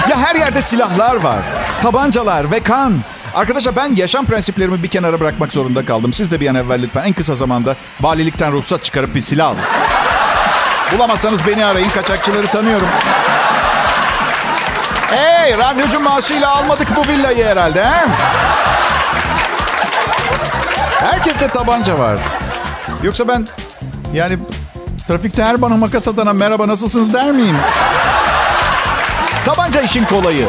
Ya 0.10 0.18
her 0.18 0.36
yerde 0.36 0.62
silahlar 0.62 1.16
var. 1.16 1.40
Tabancalar 1.82 2.52
ve 2.52 2.60
kan. 2.60 2.94
Arkadaşlar 3.36 3.76
ben 3.76 3.96
yaşam 3.96 4.26
prensiplerimi 4.26 4.84
bir 4.84 4.88
kenara 4.88 5.20
bırakmak 5.20 5.52
zorunda 5.54 5.86
kaldım. 5.86 6.14
Siz 6.14 6.32
de 6.32 6.40
bir 6.40 6.48
an 6.48 6.56
evvel 6.56 6.82
lütfen 6.82 7.04
en 7.04 7.14
kısa 7.14 7.36
zamanda 7.36 7.76
valilikten 8.02 8.52
ruhsat 8.52 8.84
çıkarıp 8.84 9.16
bir 9.16 9.22
silah 9.22 9.48
alın. 9.48 9.60
Bulamazsanız 10.96 11.48
beni 11.48 11.66
arayın. 11.66 11.90
Kaçakçıları 11.90 12.48
tanıyorum. 12.48 12.88
Hey, 15.10 15.58
radyocu 15.58 16.00
maaşıyla 16.00 16.50
almadık 16.50 16.96
bu 16.96 17.08
villayı 17.08 17.46
herhalde. 17.46 17.86
He? 17.86 18.06
Herkeste 21.00 21.48
tabanca 21.48 22.00
var. 22.00 22.20
Yoksa 23.04 23.28
ben 23.28 23.48
yani 24.14 24.38
trafikte 25.08 25.44
her 25.44 25.62
bana 25.62 25.78
makas 25.78 26.08
atana 26.08 26.34
merhaba 26.34 26.68
nasılsınız 26.68 27.14
der 27.14 27.32
miyim? 27.32 27.58
Tabanca 29.46 29.82
işin 29.82 30.06
kolayı. 30.06 30.48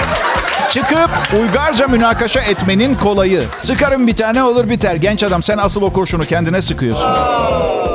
Çıkıp 0.72 1.10
uygarca 1.40 1.86
münakaşa 1.86 2.40
etmenin 2.40 2.94
kolayı. 2.94 3.42
Sıkarım 3.58 4.06
bir 4.06 4.16
tane 4.16 4.42
olur 4.42 4.70
biter. 4.70 4.94
Genç 4.94 5.22
adam 5.22 5.42
sen 5.42 5.58
asıl 5.58 5.82
o 5.82 5.92
kurşunu 5.92 6.24
kendine 6.24 6.62
sıkıyorsun. 6.62 7.10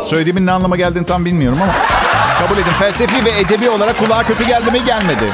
Söylediğimin 0.08 0.46
ne 0.46 0.52
anlama 0.52 0.76
geldiğini 0.76 1.06
tam 1.06 1.26
bilmiyorum 1.26 1.60
ama. 1.62 1.76
Kabul 2.40 2.62
edin 2.62 2.72
felsefi 2.80 3.26
ve 3.26 3.30
edebi 3.40 3.70
olarak 3.70 3.98
kulağa 4.00 4.24
kötü 4.24 4.48
geldi 4.48 4.72
mi 4.72 4.86
gelmedi. 4.86 5.34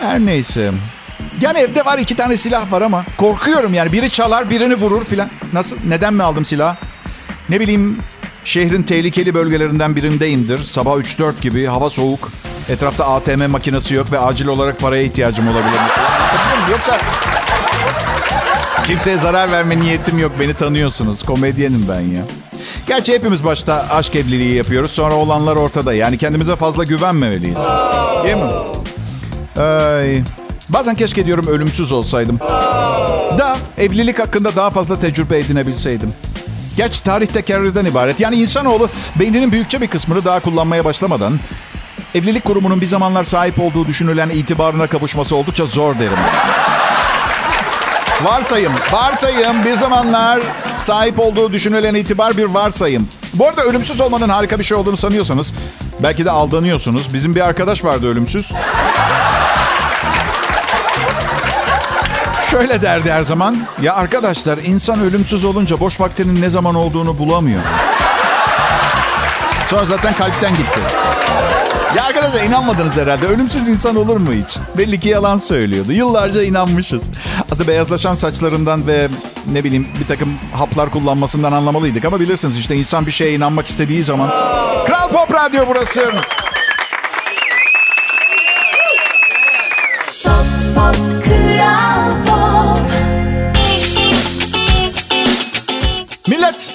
Her 0.00 0.20
neyse. 0.20 0.72
Yani 1.40 1.58
evde 1.58 1.84
var 1.84 1.98
iki 1.98 2.16
tane 2.16 2.36
silah 2.36 2.72
var 2.72 2.82
ama 2.82 3.04
korkuyorum 3.16 3.74
yani. 3.74 3.92
Biri 3.92 4.10
çalar 4.10 4.50
birini 4.50 4.74
vurur 4.74 5.04
filan. 5.04 5.30
Nasıl? 5.52 5.76
Neden 5.88 6.14
mi 6.14 6.22
aldım 6.22 6.44
silah? 6.44 6.76
Ne 7.48 7.60
bileyim 7.60 7.98
şehrin 8.44 8.82
tehlikeli 8.82 9.34
bölgelerinden 9.34 9.96
birindeyimdir. 9.96 10.58
Sabah 10.58 10.96
3-4 10.96 11.40
gibi 11.40 11.66
hava 11.66 11.90
soğuk. 11.90 12.30
Etrafta 12.68 13.06
ATM 13.06 13.46
makinesi 13.46 13.94
yok 13.94 14.12
ve 14.12 14.18
acil 14.18 14.46
olarak 14.46 14.80
paraya 14.80 15.02
ihtiyacım 15.02 15.48
olabilir? 15.48 15.80
Yoksa 16.70 16.98
kimseye 18.86 19.16
zarar 19.16 19.52
verme 19.52 19.78
niyetim 19.78 20.18
yok. 20.18 20.32
Beni 20.40 20.54
tanıyorsunuz. 20.54 21.22
Komedyenim 21.22 21.86
ben 21.88 22.00
ya. 22.00 22.22
Gerçi 22.88 23.12
hepimiz 23.12 23.44
başta 23.44 23.86
aşk 23.90 24.16
evliliği 24.16 24.54
yapıyoruz. 24.54 24.90
Sonra 24.90 25.14
olanlar 25.14 25.56
ortada. 25.56 25.94
Yani 25.94 26.18
kendimize 26.18 26.56
fazla 26.56 26.84
güvenmemeliyiz. 26.84 27.58
Değil 28.24 28.36
mi? 28.36 28.50
Ay. 29.62 30.22
Bazen 30.68 30.94
keşke 30.94 31.26
diyorum 31.26 31.46
ölümsüz 31.46 31.92
olsaydım. 31.92 32.40
Da 33.38 33.56
evlilik 33.78 34.18
hakkında 34.18 34.56
daha 34.56 34.70
fazla 34.70 35.00
tecrübe 35.00 35.38
edinebilseydim. 35.38 36.12
Gerçi 36.76 37.02
tarih 37.02 37.26
tekerrürden 37.26 37.84
ibaret. 37.84 38.20
Yani 38.20 38.36
insanoğlu 38.36 38.88
beyninin 39.16 39.52
büyükçe 39.52 39.80
bir 39.80 39.88
kısmını 39.88 40.24
daha 40.24 40.40
kullanmaya 40.40 40.84
başlamadan 40.84 41.38
evlilik 42.16 42.44
kurumunun 42.44 42.80
bir 42.80 42.86
zamanlar 42.86 43.24
sahip 43.24 43.60
olduğu 43.60 43.86
düşünülen 43.86 44.30
itibarına 44.30 44.86
kavuşması 44.86 45.36
oldukça 45.36 45.66
zor 45.66 45.98
derim. 45.98 46.18
Varsayım, 48.22 48.72
varsayım 48.92 49.64
bir 49.64 49.74
zamanlar 49.74 50.40
sahip 50.78 51.20
olduğu 51.20 51.52
düşünülen 51.52 51.94
itibar 51.94 52.36
bir 52.36 52.44
varsayım. 52.44 53.08
Bu 53.34 53.46
arada 53.48 53.62
ölümsüz 53.62 54.00
olmanın 54.00 54.28
harika 54.28 54.58
bir 54.58 54.64
şey 54.64 54.76
olduğunu 54.76 54.96
sanıyorsanız 54.96 55.52
belki 56.02 56.24
de 56.24 56.30
aldanıyorsunuz. 56.30 57.14
Bizim 57.14 57.34
bir 57.34 57.40
arkadaş 57.40 57.84
vardı 57.84 58.06
ölümsüz. 58.06 58.52
Şöyle 62.50 62.82
derdi 62.82 63.12
her 63.12 63.22
zaman. 63.22 63.66
Ya 63.82 63.94
arkadaşlar 63.94 64.58
insan 64.58 65.00
ölümsüz 65.00 65.44
olunca 65.44 65.80
boş 65.80 66.00
vaktinin 66.00 66.42
ne 66.42 66.50
zaman 66.50 66.74
olduğunu 66.74 67.18
bulamıyor. 67.18 67.62
Sonra 69.68 69.84
zaten 69.84 70.14
kalpten 70.14 70.56
gitti. 70.56 70.80
Ya 71.94 72.04
arkadaşlar 72.04 72.42
inanmadınız 72.42 72.96
herhalde. 72.96 73.26
Ölümsüz 73.26 73.68
insan 73.68 73.96
olur 73.96 74.16
mu 74.16 74.32
hiç? 74.32 74.58
Belli 74.78 75.00
ki 75.00 75.08
yalan 75.08 75.36
söylüyordu. 75.36 75.92
Yıllarca 75.92 76.42
inanmışız. 76.42 77.10
Aslında 77.52 77.68
beyazlaşan 77.68 78.14
saçlarından 78.14 78.86
ve 78.86 79.08
ne 79.52 79.64
bileyim 79.64 79.88
bir 80.00 80.06
takım 80.06 80.34
haplar 80.52 80.90
kullanmasından 80.90 81.52
anlamalıydık. 81.52 82.04
Ama 82.04 82.20
bilirsiniz 82.20 82.56
işte 82.58 82.74
insan 82.76 83.06
bir 83.06 83.10
şeye 83.10 83.32
inanmak 83.34 83.66
istediği 83.66 84.02
zaman. 84.04 84.28
Kral 84.86 85.08
Pop 85.08 85.34
Radyo 85.34 85.64
burası. 85.68 86.10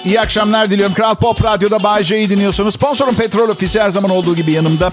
İyi 0.04 0.20
akşamlar 0.20 0.70
diliyorum. 0.70 0.94
Kral 0.94 1.14
Pop 1.14 1.44
Radyo'da 1.44 1.82
Bay 1.82 2.04
J'yi 2.04 2.30
dinliyorsunuz. 2.30 2.74
Sponsorum 2.74 3.14
Petrol 3.14 3.48
Ofisi 3.48 3.80
her 3.80 3.90
zaman 3.90 4.10
olduğu 4.10 4.36
gibi 4.36 4.52
yanımda. 4.52 4.92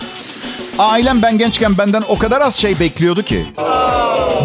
Ailem 0.79 1.21
ben 1.21 1.37
gençken 1.37 1.77
benden 1.77 2.03
o 2.09 2.17
kadar 2.17 2.41
az 2.41 2.55
şey 2.55 2.79
bekliyordu 2.79 3.23
ki. 3.23 3.45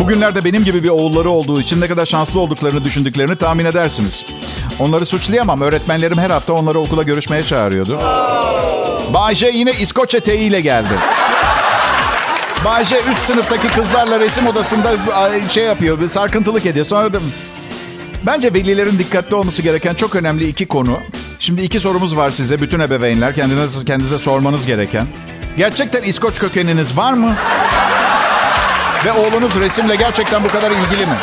Bugünlerde 0.00 0.44
benim 0.44 0.64
gibi 0.64 0.82
bir 0.82 0.88
oğulları 0.88 1.30
olduğu 1.30 1.60
için 1.60 1.80
ne 1.80 1.88
kadar 1.88 2.06
şanslı 2.06 2.40
olduklarını 2.40 2.84
düşündüklerini 2.84 3.36
tahmin 3.36 3.64
edersiniz. 3.64 4.24
Onları 4.78 5.06
suçlayamam. 5.06 5.60
Öğretmenlerim 5.60 6.18
her 6.18 6.30
hafta 6.30 6.52
onları 6.52 6.78
okula 6.78 7.02
görüşmeye 7.02 7.44
çağırıyordu. 7.44 7.98
Bay 9.14 9.34
J 9.34 9.50
yine 9.50 9.72
İskoç 9.72 10.14
eteğiyle 10.14 10.60
geldi. 10.60 10.94
Bay 12.64 12.84
J 12.84 12.96
üst 13.10 13.22
sınıftaki 13.22 13.68
kızlarla 13.68 14.20
resim 14.20 14.46
odasında 14.46 14.92
şey 15.48 15.64
yapıyor, 15.64 16.00
bir 16.00 16.08
sarkıntılık 16.08 16.66
ediyor. 16.66 16.86
Sonra 16.86 17.12
da 17.12 17.18
Bence 18.26 18.54
velilerin 18.54 18.98
dikkatli 18.98 19.34
olması 19.34 19.62
gereken 19.62 19.94
çok 19.94 20.16
önemli 20.16 20.48
iki 20.48 20.66
konu. 20.66 20.98
Şimdi 21.38 21.62
iki 21.62 21.80
sorumuz 21.80 22.16
var 22.16 22.30
size 22.30 22.60
bütün 22.60 22.80
ebeveynler. 22.80 23.34
Kendinize, 23.34 23.84
kendinize 23.84 24.18
sormanız 24.18 24.66
gereken. 24.66 25.06
Gerçekten 25.56 26.02
İskoç 26.02 26.38
kökeniniz 26.38 26.96
var 26.96 27.12
mı? 27.12 27.36
Ve 29.04 29.12
oğlunuz 29.12 29.56
resimle 29.60 29.96
gerçekten 29.96 30.44
bu 30.44 30.48
kadar 30.48 30.70
ilgili 30.70 31.06
mi? 31.06 31.16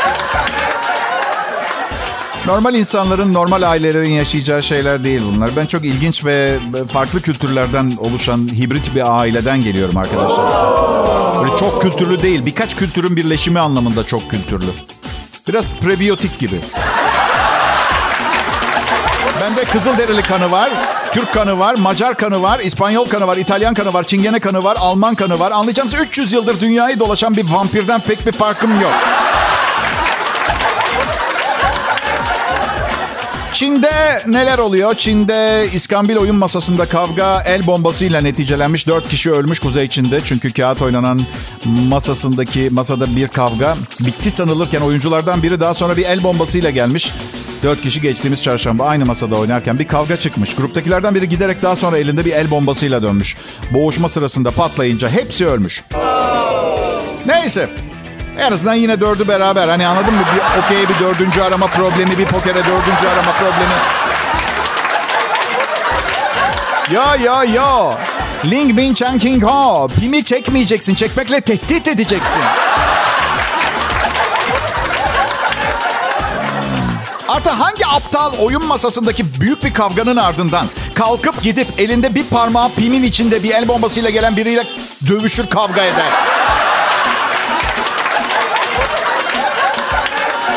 Normal 2.45 2.75
insanların, 2.75 3.33
normal 3.33 3.61
ailelerin 3.61 4.09
yaşayacağı 4.09 4.63
şeyler 4.63 5.03
değil 5.03 5.21
bunlar. 5.35 5.51
Ben 5.55 5.65
çok 5.65 5.85
ilginç 5.85 6.25
ve 6.25 6.57
farklı 6.87 7.21
kültürlerden 7.21 7.93
oluşan 7.99 8.47
hibrit 8.47 8.95
bir 8.95 9.19
aileden 9.19 9.61
geliyorum 9.61 9.97
arkadaşlar. 9.97 10.45
Böyle 11.43 11.57
çok 11.57 11.81
kültürlü 11.81 12.23
değil, 12.23 12.45
birkaç 12.45 12.75
kültürün 12.75 13.15
birleşimi 13.15 13.59
anlamında 13.59 14.03
çok 14.07 14.29
kültürlü. 14.29 14.69
Biraz 15.47 15.67
prebiyotik 15.67 16.39
gibi. 16.39 16.55
Bende 19.41 19.63
Kızılderili 19.63 20.21
kanı 20.21 20.51
var, 20.51 20.71
Türk 21.11 21.33
kanı 21.33 21.59
var, 21.59 21.75
Macar 21.75 22.17
kanı 22.17 22.41
var, 22.41 22.59
İspanyol 22.59 23.05
kanı 23.05 23.27
var, 23.27 23.37
İtalyan 23.37 23.73
kanı 23.73 23.93
var, 23.93 24.03
Çingene 24.03 24.39
kanı 24.39 24.63
var, 24.63 24.77
Alman 24.79 25.15
kanı 25.15 25.39
var. 25.39 25.51
Anlayacağınız 25.51 25.93
300 25.93 26.33
yıldır 26.33 26.59
dünyayı 26.59 26.99
dolaşan 26.99 27.35
bir 27.35 27.49
vampirden 27.49 27.99
pek 28.01 28.25
bir 28.25 28.31
farkım 28.31 28.81
yok. 28.81 28.91
Çin'de 33.61 34.23
neler 34.27 34.57
oluyor? 34.57 34.95
Çin'de 34.95 35.67
İskambil 35.73 36.15
oyun 36.15 36.35
masasında 36.35 36.85
kavga 36.85 37.41
el 37.41 37.67
bombasıyla 37.67 38.21
neticelenmiş. 38.21 38.87
Dört 38.87 39.09
kişi 39.09 39.31
ölmüş 39.31 39.59
Kuzey 39.59 39.87
Çin'de. 39.87 40.21
Çünkü 40.23 40.53
kağıt 40.53 40.81
oynanan 40.81 41.21
masasındaki 41.65 42.69
masada 42.71 43.15
bir 43.15 43.27
kavga 43.27 43.77
bitti 43.99 44.31
sanılırken 44.31 44.81
oyunculardan 44.81 45.43
biri 45.43 45.59
daha 45.59 45.73
sonra 45.73 45.97
bir 45.97 46.05
el 46.05 46.23
bombasıyla 46.23 46.69
gelmiş. 46.69 47.13
Dört 47.63 47.81
kişi 47.81 48.01
geçtiğimiz 48.01 48.43
çarşamba 48.43 48.85
aynı 48.85 49.05
masada 49.05 49.35
oynarken 49.35 49.79
bir 49.79 49.87
kavga 49.87 50.17
çıkmış. 50.17 50.55
Gruptakilerden 50.55 51.15
biri 51.15 51.29
giderek 51.29 51.61
daha 51.61 51.75
sonra 51.75 51.97
elinde 51.97 52.25
bir 52.25 52.31
el 52.31 52.51
bombasıyla 52.51 53.03
dönmüş. 53.03 53.35
Boğuşma 53.71 54.09
sırasında 54.09 54.51
patlayınca 54.51 55.09
hepsi 55.09 55.47
ölmüş. 55.47 55.83
Neyse. 57.25 57.69
En 58.41 58.51
azından 58.51 58.73
yine 58.73 59.01
dördü 59.01 59.27
beraber. 59.27 59.67
Hani 59.67 59.87
anladın 59.87 60.13
mı? 60.13 60.21
Bir 60.35 60.63
okey'e 60.63 60.89
bir 60.89 60.99
dördüncü 60.99 61.41
arama 61.41 61.67
problemi, 61.67 62.17
bir 62.17 62.25
pokere 62.25 62.57
dördüncü 62.57 63.07
arama 63.07 63.31
problemi. 63.31 63.73
Ya 66.91 67.15
ya 67.15 67.43
ya. 67.43 67.97
Ling 68.45 68.77
Bin 68.77 68.93
Chang 68.93 69.21
King 69.21 69.43
Ho. 69.43 69.89
Pimi 69.99 70.23
çekmeyeceksin. 70.23 70.95
Çekmekle 70.95 71.41
tehdit 71.41 71.87
edeceksin. 71.87 72.41
Artı 77.29 77.49
hangi 77.49 77.87
aptal 77.87 78.33
oyun 78.41 78.65
masasındaki 78.65 79.41
büyük 79.41 79.63
bir 79.63 79.73
kavganın 79.73 80.17
ardından 80.17 80.67
kalkıp 80.93 81.41
gidip 81.41 81.67
elinde 81.77 82.15
bir 82.15 82.23
parmağı 82.23 82.69
pimin 82.71 83.03
içinde 83.03 83.43
bir 83.43 83.51
el 83.51 83.67
bombasıyla 83.67 84.09
gelen 84.09 84.37
biriyle 84.37 84.63
dövüşür 85.07 85.47
kavga 85.47 85.83
eder? 85.83 86.30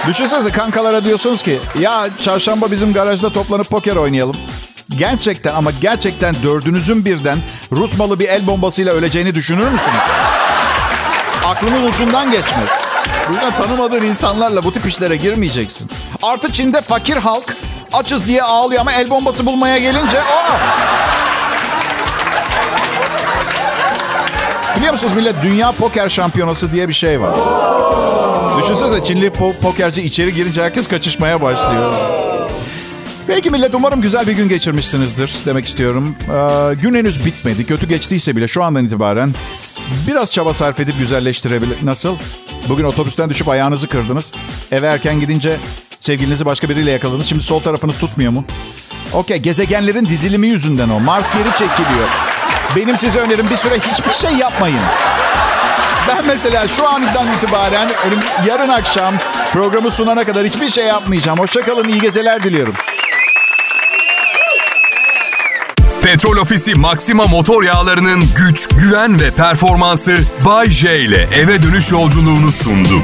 Düşünsenize 0.09 0.53
kankalara 0.53 1.05
diyorsunuz 1.05 1.43
ki 1.43 1.59
ya 1.81 2.07
çarşamba 2.21 2.71
bizim 2.71 2.93
garajda 2.93 3.33
toplanıp 3.33 3.71
poker 3.71 3.97
oynayalım. 3.97 4.37
Gerçekten 4.99 5.55
ama 5.55 5.71
gerçekten 5.81 6.37
dördünüzün 6.43 7.05
birden 7.05 7.39
Rus 7.73 7.97
malı 7.99 8.19
bir 8.19 8.29
el 8.29 8.47
bombasıyla 8.47 8.93
öleceğini 8.95 9.35
düşünür 9.35 9.69
müsünüz? 9.69 9.97
Aklının 11.47 11.93
ucundan 11.93 12.31
geçmez. 12.31 12.71
Bu 13.29 13.33
yüzden 13.33 13.57
tanımadığın 13.57 14.03
insanlarla 14.03 14.65
bu 14.65 14.73
tip 14.73 14.87
işlere 14.87 15.17
girmeyeceksin. 15.17 15.91
Artı 16.23 16.53
Çin'de 16.53 16.81
fakir 16.81 17.17
halk 17.17 17.57
açız 17.93 18.29
diye 18.29 18.43
ağlıyor 18.43 18.81
ama 18.81 18.93
el 18.93 19.11
bombası 19.11 19.47
bulmaya 19.47 19.79
gelince 19.79 20.19
o. 20.21 20.55
musunuz 24.95 25.17
millet 25.17 25.43
Dünya 25.43 25.73
Poker 25.73 26.09
Şampiyonası 26.09 26.73
diye 26.73 26.89
bir 26.89 26.93
şey 26.93 27.21
var. 27.21 27.37
Düşünsenize 28.63 29.05
Çinli 29.05 29.27
po- 29.27 29.55
pokerci 29.61 30.03
içeri 30.03 30.35
girince 30.35 30.63
herkes 30.63 30.89
kaçışmaya 30.89 31.43
başlıyor. 31.43 31.95
Peki 33.27 33.51
millet 33.51 33.75
umarım 33.75 34.01
güzel 34.01 34.27
bir 34.27 34.33
gün 34.33 34.49
geçirmişsinizdir 34.49 35.35
demek 35.47 35.67
istiyorum. 35.67 36.17
Ee, 36.23 36.75
gün 36.75 36.95
henüz 36.95 37.27
bitmedi. 37.27 37.67
Kötü 37.67 37.89
geçtiyse 37.89 38.37
bile 38.37 38.49
şu 38.49 38.63
andan 38.65 38.85
itibaren 38.85 39.35
biraz 40.07 40.33
çaba 40.33 40.55
sarf 40.55 40.81
edip 40.81 40.99
güzelleştirebilir. 40.99 41.77
Nasıl? 41.83 42.17
Bugün 42.69 42.85
otobüsten 42.85 43.31
düşüp 43.31 43.49
ayağınızı 43.49 43.89
kırdınız. 43.89 44.33
Eve 44.73 44.87
erken 44.87 45.21
gidince 45.21 45.57
sevgilinizi 46.01 46.45
başka 46.47 46.69
biriyle 46.69 46.91
yakaladınız. 46.91 47.27
Şimdi 47.27 47.43
sol 47.43 47.61
tarafınız 47.61 47.99
tutmuyor 47.99 48.33
mu? 48.33 48.45
Okey 49.13 49.37
gezegenlerin 49.39 50.07
dizilimi 50.07 50.47
yüzünden 50.47 50.89
o. 50.89 51.01
Mars 51.01 51.31
geri 51.31 51.49
çekiliyor. 51.51 52.09
Benim 52.77 52.97
size 52.97 53.19
önerim 53.19 53.51
bir 53.51 53.57
süre 53.57 53.75
hiçbir 53.79 54.13
şey 54.13 54.33
yapmayın. 54.37 54.81
Ben 56.09 56.27
mesela 56.27 56.69
şu 56.69 56.89
andan 56.89 57.27
itibaren 57.37 57.89
yarın 58.47 58.69
akşam 58.69 59.15
programı 59.53 59.91
sunana 59.91 60.25
kadar 60.25 60.47
hiçbir 60.47 60.69
şey 60.69 60.85
yapmayacağım. 60.85 61.39
Hoşçakalın, 61.39 61.89
iyi 61.89 62.01
geceler 62.01 62.43
diliyorum. 62.43 62.75
Petrol 66.03 66.37
Ofisi 66.37 66.75
Maxima 66.75 67.25
motor 67.25 67.63
yağlarının 67.63 68.23
güç, 68.37 68.69
güven 68.69 69.21
ve 69.21 69.31
performansı 69.31 70.17
Bay 70.45 70.71
J 70.71 71.01
ile 71.01 71.29
eve 71.35 71.63
dönüş 71.63 71.93
yolculuğunu 71.93 72.53
sundu. 72.53 73.03